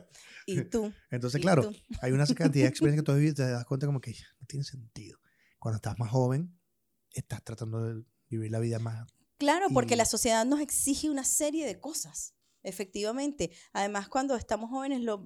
[0.47, 0.93] y tú.
[1.11, 4.01] Entonces, claro, hay una cantidad de experiencias que tú vivido y te das cuenta como
[4.01, 5.19] que no tiene sentido.
[5.59, 6.59] Cuando estás más joven,
[7.11, 9.07] estás tratando de vivir la vida más...
[9.39, 12.35] Claro, porque la sociedad nos exige una serie de cosas.
[12.63, 13.51] Efectivamente.
[13.73, 15.25] Además, cuando estamos jóvenes, lo,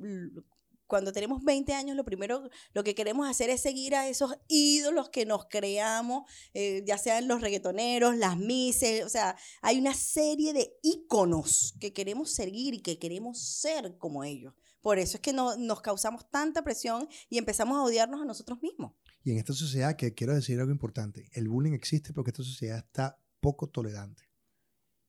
[0.88, 5.10] cuando tenemos 20 años, lo primero, lo que queremos hacer es seguir a esos ídolos
[5.10, 10.52] que nos creamos, eh, ya sean los reggaetoneros, las mises, o sea, hay una serie
[10.54, 14.54] de íconos que queremos seguir y que queremos ser como ellos.
[14.80, 18.60] Por eso es que no, nos causamos tanta presión y empezamos a odiarnos a nosotros
[18.62, 18.94] mismos.
[19.22, 22.78] Y en esta sociedad, que quiero decir algo importante, el bullying existe porque esta sociedad
[22.78, 24.22] está poco tolerante.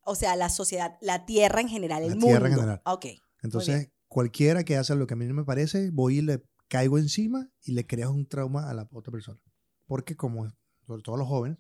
[0.01, 2.81] O sea, la sociedad, la tierra en general, el la Tierra en general.
[2.85, 3.05] Ok.
[3.41, 6.97] Entonces, cualquiera que haga lo que a mí no me parece, voy y le caigo
[6.97, 9.39] encima y le creas un trauma a la otra persona.
[9.85, 10.49] Porque como,
[10.85, 11.57] sobre todo los jóvenes,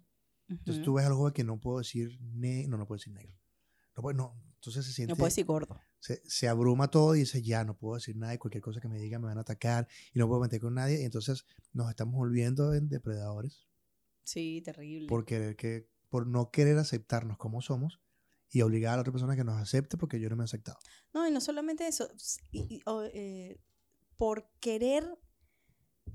[0.49, 3.13] entonces tú ves a los jóvenes que no puedo decir negro, no, no puedo decir
[3.13, 3.37] negro.
[3.95, 5.11] No, no, entonces se siente...
[5.11, 5.79] No puedo decir gordo.
[5.99, 8.87] Se, se, abruma todo y dice, ya, no puedo decir nada y cualquier cosa que
[8.87, 11.01] me diga me van a atacar y no puedo meter con nadie.
[11.01, 13.67] Y entonces nos estamos volviendo en depredadores.
[14.23, 15.07] Sí, terrible.
[15.07, 17.99] Por, que, por no querer aceptarnos como somos
[18.51, 20.79] y obligar a la otra persona que nos acepte porque yo no me he aceptado.
[21.13, 22.09] No, y no solamente eso,
[22.51, 23.59] eh,
[24.17, 25.05] por querer,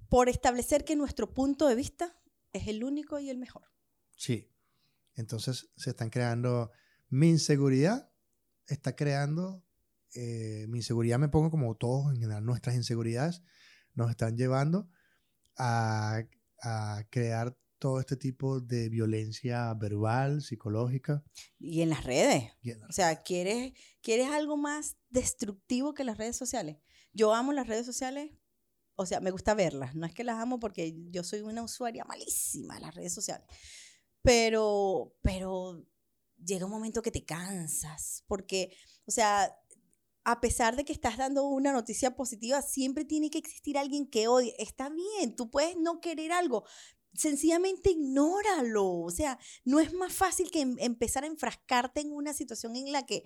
[0.08, 2.16] por establecer que nuestro punto de vista
[2.52, 3.62] es el único y el mejor.
[4.16, 4.52] Sí,
[5.14, 6.70] entonces se están creando,
[7.08, 8.10] mi inseguridad
[8.66, 9.64] está creando,
[10.14, 13.42] eh, mi inseguridad me pongo como todos en general, nuestras inseguridades
[13.94, 14.88] nos están llevando
[15.56, 16.22] a,
[16.62, 21.22] a crear todo este tipo de violencia verbal, psicológica.
[21.58, 22.50] Y en las redes.
[22.88, 26.78] o sea, ¿quieres, ¿quieres algo más destructivo que las redes sociales?
[27.12, 28.30] Yo amo las redes sociales
[28.96, 29.94] o sea, me gusta verlas.
[29.94, 33.46] No es que las amo porque yo soy una usuaria malísima de las redes sociales.
[34.22, 35.84] Pero, pero
[36.42, 38.24] llega un momento que te cansas.
[38.26, 38.74] Porque,
[39.04, 39.54] o sea,
[40.24, 44.26] a pesar de que estás dando una noticia positiva, siempre tiene que existir alguien que
[44.26, 44.54] odie.
[44.58, 46.64] Está bien, tú puedes no querer algo,
[47.14, 48.86] sencillamente ignóralo.
[49.00, 52.92] O sea, no es más fácil que em- empezar a enfrascarte en una situación en
[52.92, 53.24] la que,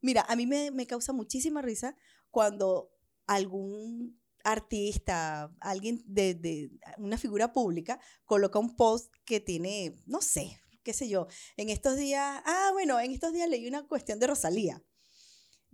[0.00, 1.96] mira, a mí me, me causa muchísima risa
[2.30, 2.90] cuando
[3.26, 10.60] algún artista, alguien de, de una figura pública, coloca un post que tiene, no sé,
[10.82, 14.26] qué sé yo, en estos días, ah, bueno, en estos días leí una cuestión de
[14.26, 14.82] Rosalía.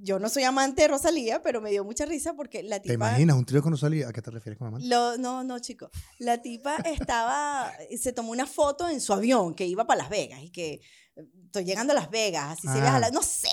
[0.01, 2.95] Yo no soy amante de Rosalía, pero me dio mucha risa porque la ¿Te tipa...
[2.95, 4.09] imaginas un trío con Rosalía?
[4.09, 4.87] ¿A qué te refieres con amante?
[4.87, 5.91] Lo, no, no, chico.
[6.19, 10.41] La tipa estaba, se tomó una foto en su avión que iba para Las Vegas
[10.43, 10.81] y que
[11.47, 13.11] estoy llegando a Las Vegas, así se viaja, a la- Ah.
[13.13, 13.51] no sé,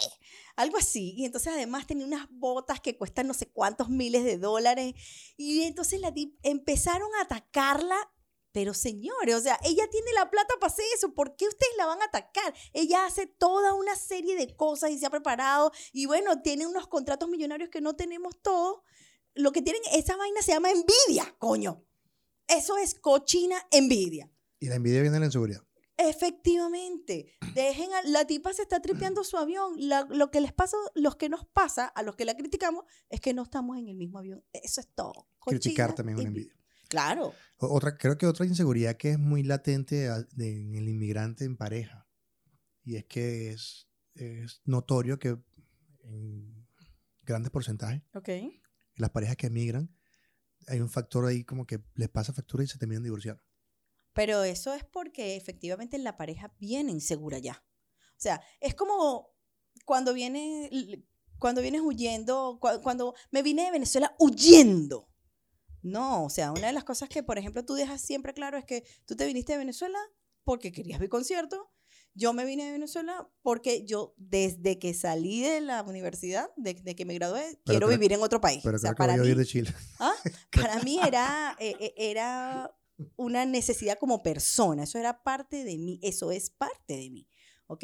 [0.56, 1.16] algo así.
[1.18, 4.94] Y entonces además tenía unas botas que cuestan no sé cuántos miles de dólares.
[5.38, 7.96] Y entonces la tip- empezaron a atacarla.
[8.56, 11.14] Pero señores, o sea, ella tiene la plata para hacer eso.
[11.14, 12.54] ¿Por qué ustedes la van a atacar?
[12.72, 15.74] Ella hace toda una serie de cosas y se ha preparado.
[15.92, 18.78] Y bueno, tiene unos contratos millonarios que no tenemos todos.
[19.34, 21.84] Lo que tienen, esa vaina se llama envidia, coño.
[22.48, 24.32] Eso es cochina envidia.
[24.62, 25.62] Y la envidia viene de la inseguridad.
[25.98, 29.74] Efectivamente, dejen a, la tipa se está tripeando su avión.
[29.78, 33.20] La- lo que les pasa, los que nos pasa, a los que la criticamos, es
[33.20, 34.46] que no estamos en el mismo avión.
[34.54, 35.28] Eso es todo.
[35.46, 36.56] Criticar también es una envidia.
[36.96, 37.34] Claro.
[37.58, 42.08] Otra, creo que otra inseguridad que es muy latente en el inmigrante en pareja.
[42.84, 45.38] Y es que es, es notorio que
[46.04, 46.68] en
[47.24, 48.30] grandes porcentajes, Ok.
[48.96, 49.94] las parejas que emigran,
[50.68, 53.44] hay un factor ahí como que les pasa factura y se terminan divorciando.
[54.14, 57.62] Pero eso es porque efectivamente la pareja viene insegura ya.
[58.12, 59.36] O sea, es como
[59.84, 60.70] cuando viene,
[61.40, 65.10] cuando vienes huyendo, cua- cuando me vine de Venezuela huyendo.
[65.86, 68.66] No, o sea, una de las cosas que, por ejemplo, tú dejas siempre claro es
[68.66, 70.00] que tú te viniste de Venezuela
[70.44, 71.72] porque querías ver concierto.
[72.14, 76.96] Yo me vine de Venezuela porque yo, desde que salí de la universidad, de, de
[76.96, 78.62] que me gradué, quiero creo- vivir en otro país.
[78.64, 79.74] Pero o sea, creo que voy a mí- oír de Chile.
[80.00, 80.14] ¿Ah?
[80.52, 82.74] Para mí era, eh, eh, era
[83.18, 87.28] una necesidad como persona, eso era parte de mí, eso es parte de mí,
[87.68, 87.84] ¿ok?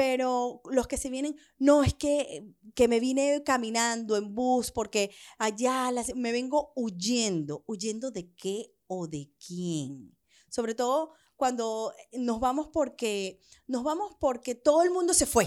[0.00, 5.10] Pero los que se vienen, no, es que, que me vine caminando en bus porque
[5.36, 7.64] allá me vengo huyendo.
[7.66, 10.16] ¿Huyendo de qué o de quién?
[10.48, 15.46] Sobre todo cuando nos vamos porque, nos vamos porque todo el mundo se fue.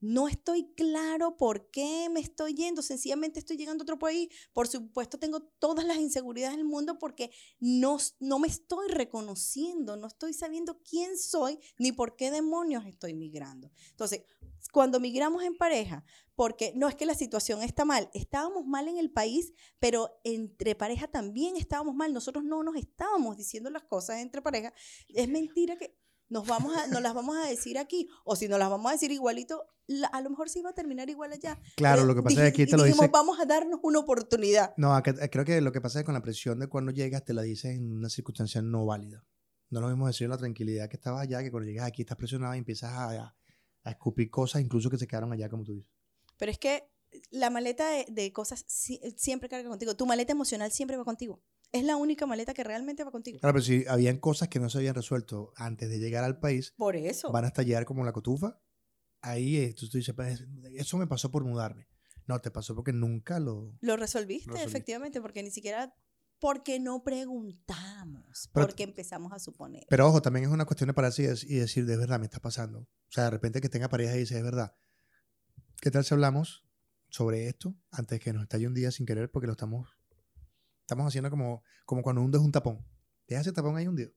[0.00, 4.28] No estoy claro por qué me estoy yendo, sencillamente estoy llegando a otro país.
[4.52, 10.06] Por supuesto, tengo todas las inseguridades del mundo porque no, no me estoy reconociendo, no
[10.06, 13.70] estoy sabiendo quién soy ni por qué demonios estoy migrando.
[13.90, 14.22] Entonces,
[14.72, 18.98] cuando migramos en pareja, porque no es que la situación está mal, estábamos mal en
[18.98, 22.12] el país, pero entre pareja también estábamos mal.
[22.12, 24.72] Nosotros no nos estábamos diciendo las cosas entre pareja.
[25.08, 25.96] Es mentira que
[26.28, 28.92] nos, vamos a, nos las vamos a decir aquí, o si nos las vamos a
[28.94, 31.60] decir igualito, la- a lo mejor sí va a terminar igual allá.
[31.76, 33.12] Claro, lo que pasa es que aquí te lo dijimos, dice.
[33.12, 34.74] vamos a darnos una oportunidad.
[34.76, 36.90] No, acá- eh, creo que lo que pasa es que con la presión de cuando
[36.92, 39.24] llegas te la dices en una circunstancia no válida.
[39.70, 42.54] No lo mismo decir la tranquilidad que estabas allá, que cuando llegas aquí estás presionado
[42.54, 43.36] y empiezas a, a-
[43.84, 45.90] a escupir cosas, incluso que se quedaron allá, como tú dices.
[46.36, 46.88] Pero es que
[47.30, 49.96] la maleta de, de cosas si- siempre carga contigo.
[49.96, 51.40] Tu maleta emocional siempre va contigo.
[51.76, 53.38] Es la única maleta que realmente va contigo.
[53.40, 56.72] Claro, pero si habían cosas que no se habían resuelto antes de llegar al país,
[56.76, 57.30] Por eso.
[57.32, 58.60] van a estallar como la cotufa.
[59.20, 61.88] Ahí eh, tú, tú dices, pues, eso me pasó por mudarme.
[62.26, 63.76] No, te pasó porque nunca lo...
[63.80, 65.94] Lo resolviste, efectivamente, porque ni siquiera,
[66.40, 69.84] porque no preguntamos, Pero- porque empezamos a suponer.
[69.88, 72.26] Pero ojo, también es una cuestión de pararse y, dec- y decir, de verdad, me
[72.26, 72.80] está pasando.
[72.80, 74.74] O sea, de repente que tenga pareja y dice, es verdad.
[75.80, 76.64] ¿Qué tal si hablamos
[77.08, 79.95] sobre esto antes de que nos estalle un día sin querer porque lo estamos,
[80.86, 82.86] estamos haciendo como, como cuando hundes un tapón.
[83.26, 84.12] Deja ese tapón ahí hundido.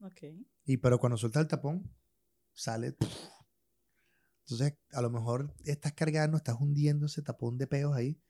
[0.00, 0.22] Ok.
[0.64, 1.90] Y pero cuando sueltas el tapón,
[2.52, 2.94] sale...
[4.44, 8.20] Entonces, a lo mejor estás cargando, estás hundiendo ese tapón de peos ahí.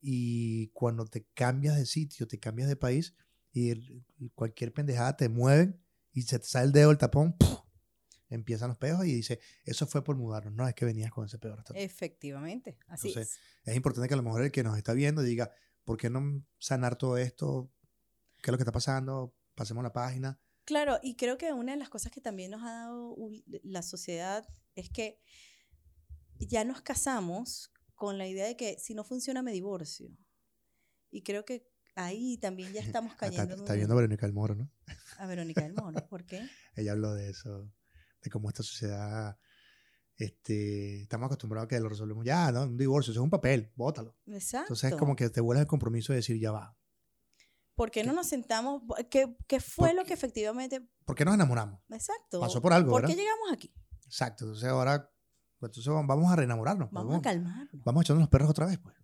[0.00, 3.14] Y cuando te cambias de sitio, te cambias de país
[3.52, 4.00] y
[4.34, 5.78] cualquier pendejada te mueven
[6.12, 7.60] y se te sale el dedo del tapón, ¡puf!
[8.28, 11.38] empiezan los peos y dice, eso fue por mudarnos, no es que venías con ese
[11.38, 11.62] peor.
[11.74, 13.68] Efectivamente, así Entonces, es.
[13.68, 15.52] Es importante que a lo mejor el que nos está viendo diga,
[15.84, 17.70] ¿por qué no sanar todo esto?
[18.42, 19.34] ¿Qué es lo que está pasando?
[19.54, 20.40] Pasemos la página.
[20.64, 23.16] Claro, y creo que una de las cosas que también nos ha dado
[23.62, 25.20] la sociedad es que
[26.38, 30.08] ya nos casamos con la idea de que si no funciona me divorcio.
[31.10, 34.26] Y creo que ahí también ya estamos Está, cayendo en está un- viendo a Verónica
[34.26, 34.70] del Moro, ¿no?
[35.18, 36.06] a Verónica del Mono.
[36.08, 36.42] ¿Por qué?
[36.74, 37.70] Ella habló de eso,
[38.22, 39.38] de cómo esta sociedad
[40.16, 42.62] este, estamos acostumbrados a que lo resolvemos ya, ¿no?
[42.64, 44.16] Un divorcio, eso es un papel, bótalo.
[44.26, 44.66] Exacto.
[44.66, 46.76] Entonces es como que te vuelves el compromiso de decir, ya va.
[47.74, 48.82] ¿Por qué no nos sentamos?
[49.10, 50.88] ¿Qué, qué fue lo que efectivamente...
[51.04, 51.80] ¿Por qué nos enamoramos?
[51.90, 52.40] Exacto.
[52.40, 53.74] Pasó por algo, ¿Por qué llegamos aquí?
[54.06, 54.44] Exacto.
[54.44, 55.10] Entonces ahora,
[55.58, 56.88] pues, entonces vamos a reenamorarnos.
[56.90, 57.82] pues, Vamos a calmarnos.
[57.84, 58.94] vamos echando los perros otra vez, pues.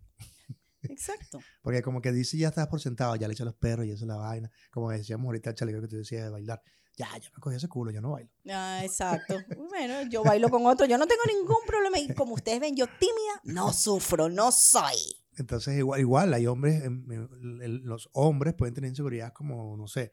[0.83, 1.39] Exacto.
[1.61, 4.05] Porque como que dice, ya estás por sentado, ya le eché los perros y eso
[4.05, 4.49] es la vaina.
[4.71, 6.61] Como decíamos ahorita el chaleco que tú decías de bailar.
[6.97, 8.29] Ya, ya me cogí ese culo, yo no bailo.
[8.49, 9.43] Ah, exacto.
[9.69, 11.99] Bueno, yo bailo con otro, yo no tengo ningún problema.
[11.99, 14.97] Y como ustedes ven, yo tímida, no sufro, no soy.
[15.37, 20.11] Entonces igual, igual hay hombres, em, em, los hombres pueden tener inseguridad como, no sé,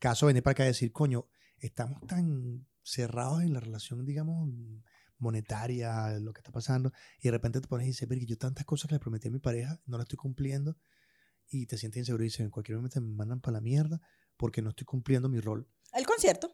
[0.00, 1.28] caso venir para acá y decir, coño,
[1.58, 4.50] estamos tan cerrados en la relación, digamos,
[5.18, 8.66] monetaria, lo que está pasando, y de repente te pones y dices, "Verga, yo tantas
[8.66, 10.76] cosas que le prometí a mi pareja, no las estoy cumpliendo,
[11.48, 14.00] y te sientes inseguro y dices, en cualquier momento me mandan para la mierda
[14.36, 15.68] porque no estoy cumpliendo mi rol.
[15.94, 16.50] El concierto.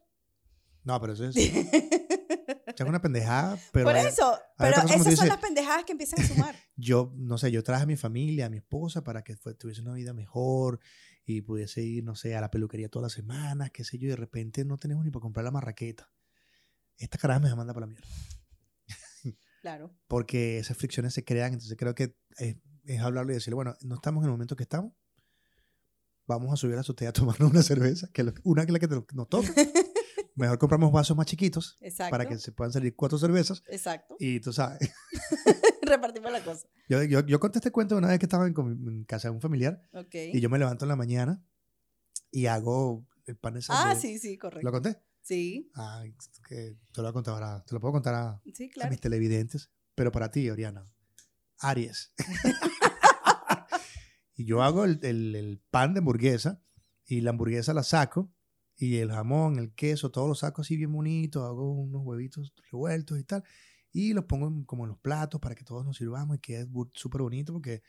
[0.84, 5.36] No, pero eso es, es una pendejada, pero Por eso, pero esas son dices, las
[5.38, 6.56] pendejadas que empiezan a sumar.
[6.76, 9.82] yo, no sé, yo traje a mi familia, a mi esposa, para que fue- tuviese
[9.82, 10.80] una vida mejor
[11.26, 14.10] y pudiese ir, no sé, a la peluquería todas las semanas, qué sé yo, y
[14.10, 16.10] de repente no tenemos ni para comprar la marraqueta.
[16.96, 18.08] Esta caraja me manda para la mierda.
[19.60, 19.94] Claro.
[20.08, 23.96] Porque esas fricciones se crean, entonces creo que es, es hablarle y decirle, bueno, no
[23.96, 24.94] estamos en el momento que estamos,
[26.38, 28.78] vamos a subir a la azotea a tomarnos una cerveza, que lo- una que la
[28.78, 29.48] que te- nos toca.
[30.36, 32.10] Mejor compramos vasos más chiquitos Exacto.
[32.12, 34.16] para que se puedan salir cuatro cervezas Exacto.
[34.18, 34.78] y tú sabes.
[35.82, 36.66] Repartimos la cosa.
[36.88, 39.82] Yo, yo, yo conté este cuento una vez que estaba en, casa de un familiar
[39.92, 40.14] Ok.
[40.32, 41.44] y yo me levanto en la mañana
[42.30, 44.64] y hago el pan de ah, sí, sí, correcto.
[44.66, 44.96] ¿Lo conté?
[45.22, 46.02] Sí, Ah,
[46.48, 47.64] que te lo voy a contar ahora.
[47.64, 48.90] Te lo puedo contar a, sí, a claro.
[48.90, 50.86] mis televidentes, pero para ti, Oriana.
[51.58, 52.12] Aries.
[54.40, 56.62] y yo hago el, el- el pan de hamburguesa
[57.06, 58.32] y la hamburguesa la saco
[58.76, 63.18] y el jamón, el queso, todo lo saco así bien bonito, hago unos huevitos revueltos
[63.18, 63.44] y tal
[63.92, 66.68] y los pongo en- como en los platos para que todos nos sirvamos y quede
[66.94, 67.82] súper bonito porque,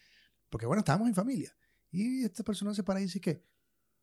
[0.50, 1.56] porque, bueno, estábamos en familia.
[1.92, 3.46] Y esta persona se para y dice que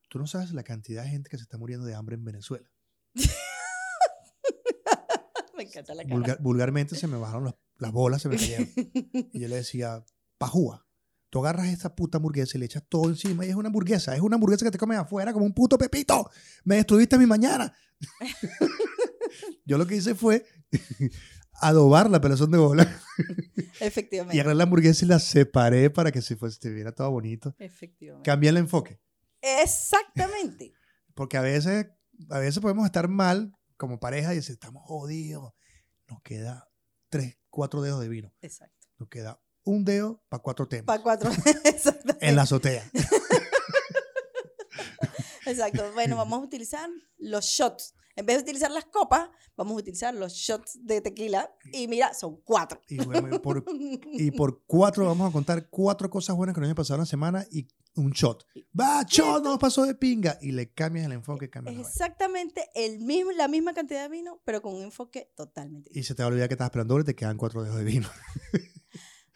[0.09, 2.71] tú no sabes la cantidad de gente que se está muriendo de hambre en Venezuela.
[5.57, 6.15] Me encanta la cara.
[6.15, 8.69] Vulgar- vulgarmente se me bajaron las, las bolas, se me cayeron.
[9.33, 10.05] Y yo le decía,
[10.39, 10.87] pajúa,
[11.31, 14.21] tú agarras esta puta hamburguesa y le echas todo encima y es una hamburguesa, es
[14.21, 16.31] una hamburguesa que te comes afuera como un puto pepito.
[16.65, 17.73] Me destruiste mi mañana.
[19.65, 20.45] yo lo que hice fue
[21.61, 23.01] adobar la pelazón de bola
[23.57, 24.41] y Efectivamente.
[24.41, 27.55] agarré la hamburguesa y la separé para que se, fuese, viera todo bonito.
[27.59, 28.29] Efectivamente.
[28.29, 29.01] Cambié el enfoque,
[29.43, 30.73] Exactamente.
[31.15, 31.87] porque a veces,
[32.31, 35.53] a veces podemos estar mal como pareja y decir, estamos jodidos.
[36.09, 36.69] Nos queda
[37.11, 38.33] tres, cuatro dedos de vino.
[38.41, 38.89] Exacto.
[38.99, 40.87] Nos queda un dedo para cuatro temas.
[40.87, 41.31] Para cuatro.
[41.65, 42.27] Exactamente.
[42.27, 42.91] en la azotea.
[45.47, 45.93] Exacto.
[45.93, 46.89] Bueno, vamos a utilizar
[47.19, 47.95] los shots.
[48.17, 51.55] En vez de utilizar las copas, vamos a utilizar los shots de tequila.
[51.73, 52.81] Y mira, son cuatro.
[52.89, 56.75] Y, bueno, por, y por cuatro vamos a contar cuatro cosas buenas que nos han
[56.75, 58.45] pasado en la semana y un shot.
[58.79, 60.39] Va, shot, nos pasó de pinga.
[60.41, 61.89] Y le cambias el enfoque, cambias vaina.
[61.89, 66.15] exactamente el mismo, la misma cantidad de vino, pero con un enfoque totalmente Y se
[66.15, 68.09] te va a olvidar que estás esperando y te quedan cuatro dedos de vino.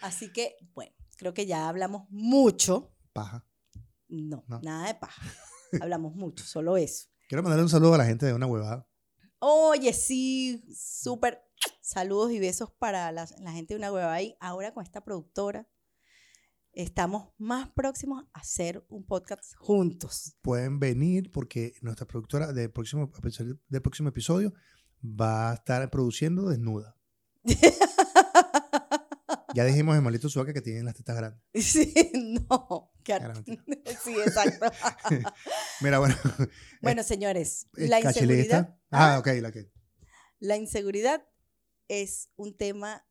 [0.02, 2.94] Así que, bueno, creo que ya hablamos mucho.
[3.12, 3.46] Paja.
[4.08, 4.60] No, No.
[4.62, 5.22] nada de paja.
[5.80, 7.08] hablamos mucho, solo eso.
[7.28, 8.86] Quiero mandarle un saludo a la gente de una huevada.
[9.38, 11.40] Oye, sí, súper.
[11.80, 14.36] Saludos y besos para la, la gente de una hueva ahí.
[14.40, 15.68] Ahora con esta productora
[16.72, 20.36] estamos más próximos a hacer un podcast juntos.
[20.42, 23.10] Pueden venir porque nuestra productora del próximo,
[23.68, 24.52] del próximo episodio
[25.02, 26.96] va a estar produciendo desnuda.
[29.54, 31.42] Ya dijimos en Malito Suaca que tienen las tetas grandes.
[31.54, 31.92] Sí,
[32.48, 32.90] no.
[33.04, 33.18] que-.
[34.02, 34.66] Sí, exacto.
[35.80, 36.14] Mira, bueno.
[36.80, 38.58] bueno, señores, eh, la Cachilista.
[38.58, 38.78] inseguridad.
[38.90, 39.70] Ah, Ah, ok, la que.
[40.38, 41.26] La inseguridad
[41.88, 43.06] es un tema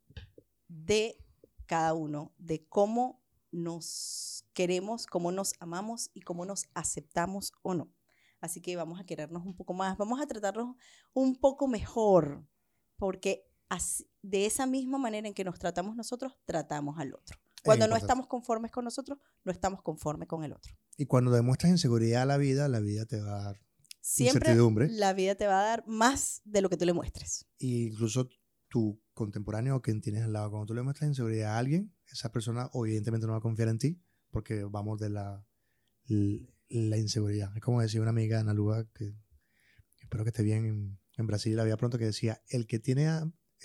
[0.67, 1.17] de
[1.65, 7.93] cada uno, de cómo nos queremos, cómo nos amamos y cómo nos aceptamos o no.
[8.39, 10.75] Así que vamos a querernos un poco más, vamos a tratarnos
[11.13, 12.45] un poco mejor,
[12.97, 17.37] porque así- de esa misma manera en que nos tratamos nosotros, tratamos al otro.
[17.63, 20.73] Cuando no estamos conformes con nosotros, no estamos conformes con el otro.
[20.97, 23.61] Y cuando demuestras inseguridad a la vida, la vida te va a dar.
[24.01, 24.89] Siempre Incertidumbre.
[24.89, 27.45] la vida te va a dar más de lo que tú le muestres.
[27.59, 28.27] Y incluso
[28.67, 32.31] tu contemporáneo o quien tienes al lado, cuando tú le muestras inseguridad a alguien, esa
[32.31, 34.01] persona evidentemente no va a confiar en ti
[34.31, 35.45] porque vamos de la,
[36.07, 37.55] la inseguridad.
[37.55, 39.13] Es como decía una amiga, Ana Luga, que
[40.01, 43.07] espero que esté bien en, en Brasil, la había pronto, que decía, el que tiene,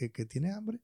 [0.05, 0.80] el que tiene hambre,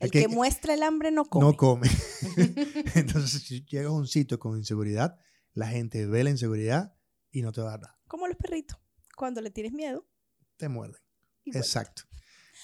[0.00, 1.46] El que, muestra el hambre no come.
[1.46, 1.88] no come.
[2.94, 5.16] Entonces, si llegas a un sitio con inseguridad,
[5.54, 6.94] la gente ve la inseguridad
[7.30, 8.00] y no te va a dar nada.
[8.06, 8.78] Como los perritos.
[9.16, 10.06] Cuando le tienes miedo.
[10.56, 11.00] Te muerden.
[11.44, 12.02] Exacto.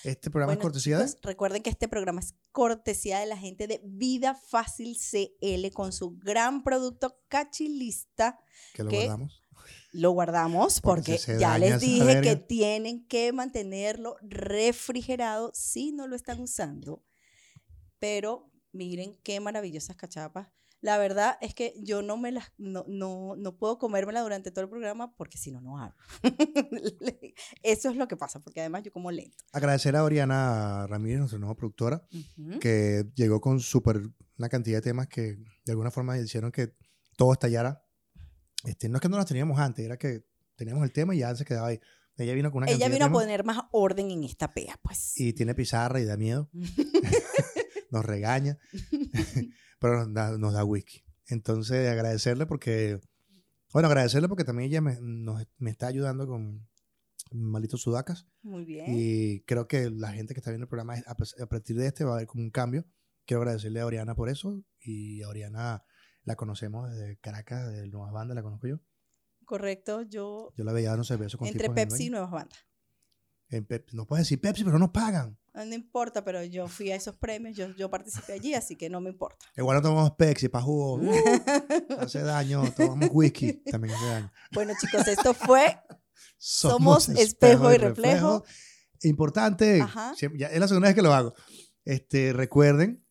[0.02, 1.10] Este programa es cortesía de...
[1.22, 6.18] recuerden que este programa es cortesía de la gente de Vida Fácil CL con su
[6.18, 8.38] gran producto Cachilista.
[8.74, 9.42] Que lo que- guardamos.
[9.92, 16.40] Lo guardamos Porque ya les dije que tienen que mantenerlo refrigerado si no lo están
[16.40, 17.04] usando.
[17.98, 20.48] Pero miren qué maravillosas cachapas.
[20.80, 24.64] La verdad es que yo no me las no, no, no puedo comérmela durante todo
[24.64, 25.96] el programa porque si no no hablo.
[27.62, 29.44] Eso es lo que pasa, porque además yo como lento.
[29.52, 32.06] Agradecer a Oriana Ramírez, nuestra nueva productora,
[32.60, 34.02] que llegó con súper
[34.36, 36.74] una cantidad de temas que de alguna forma hicieron que
[37.16, 37.83] todo estallara.
[38.64, 40.24] Este, no es que no las teníamos antes, era que
[40.56, 41.80] teníamos el tema y ya se quedaba ahí.
[42.16, 45.18] Ella vino con una Ella vino a poner más orden en esta pea, pues.
[45.20, 46.48] y tiene pizarra y da miedo,
[47.90, 48.58] nos regaña,
[49.80, 51.02] pero nos da, nos da whisky.
[51.26, 53.00] Entonces, agradecerle porque,
[53.72, 56.68] bueno, agradecerle porque también ella me, nos- me está ayudando con
[57.32, 58.26] Malitos Sudacas.
[58.42, 58.86] Muy bien.
[58.88, 62.12] Y creo que la gente que está viendo el programa, a partir de este va
[62.12, 62.84] a haber como un cambio.
[63.26, 64.62] Quiero agradecerle a Oriana por eso.
[64.78, 65.82] Y a Oriana
[66.24, 68.80] la conocemos desde Caracas, de Nuevas Bandas, la conozco yo.
[69.44, 72.10] Correcto, yo Yo la veía dando cerveza con entre en Pepsi y.
[72.10, 72.58] Nuevas Bandas.
[73.50, 75.38] En Pep- no puedes decir Pepsi, pero no pagan.
[75.52, 78.88] Ah, No importa, pero yo fui a esos premios, yo, yo participé allí, así que
[78.88, 79.44] no me importa.
[79.56, 81.00] Igual no tomamos Pepsi para jugo.
[81.90, 82.62] Uh, hace daño.
[82.74, 83.52] Tomamos whisky.
[83.70, 84.32] También hace daño.
[84.52, 85.78] Bueno, chicos, esto fue
[86.38, 88.44] Somos espejo y reflejo.
[89.02, 89.80] Importante.
[89.82, 90.14] Ajá.
[90.16, 91.34] siempre- ya es la segunda vez que lo hago.
[91.84, 93.04] Este, recuerden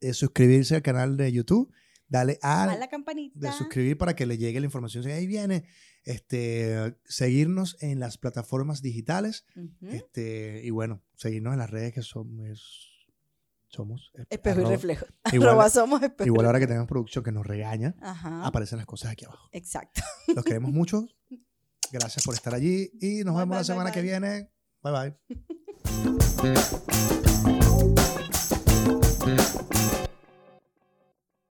[0.00, 1.72] eh, suscribirse al canal de YouTube.
[2.08, 3.38] Dale a, a la campanita.
[3.38, 5.04] de suscribir para que le llegue la información.
[5.04, 5.64] Si ahí viene,
[6.04, 9.44] este, seguirnos en las plataformas digitales.
[9.82, 12.94] Este, y bueno, seguirnos en las redes que somos.
[13.70, 14.10] Somos.
[14.18, 15.04] eh, Espejo y reflejo.
[15.32, 16.24] Igual- Arroba somos espejo.
[16.24, 18.46] y Igual ahora que tenemos producción que nos regaña, Ajá.
[18.46, 19.46] aparecen las cosas aquí abajo.
[19.52, 20.00] Exacto.
[20.34, 21.06] Los queremos mucho.
[21.92, 24.50] Gracias por estar allí y nos Bye, vemos bye, la semana bye, que viene.
[24.82, 25.18] Bye bye.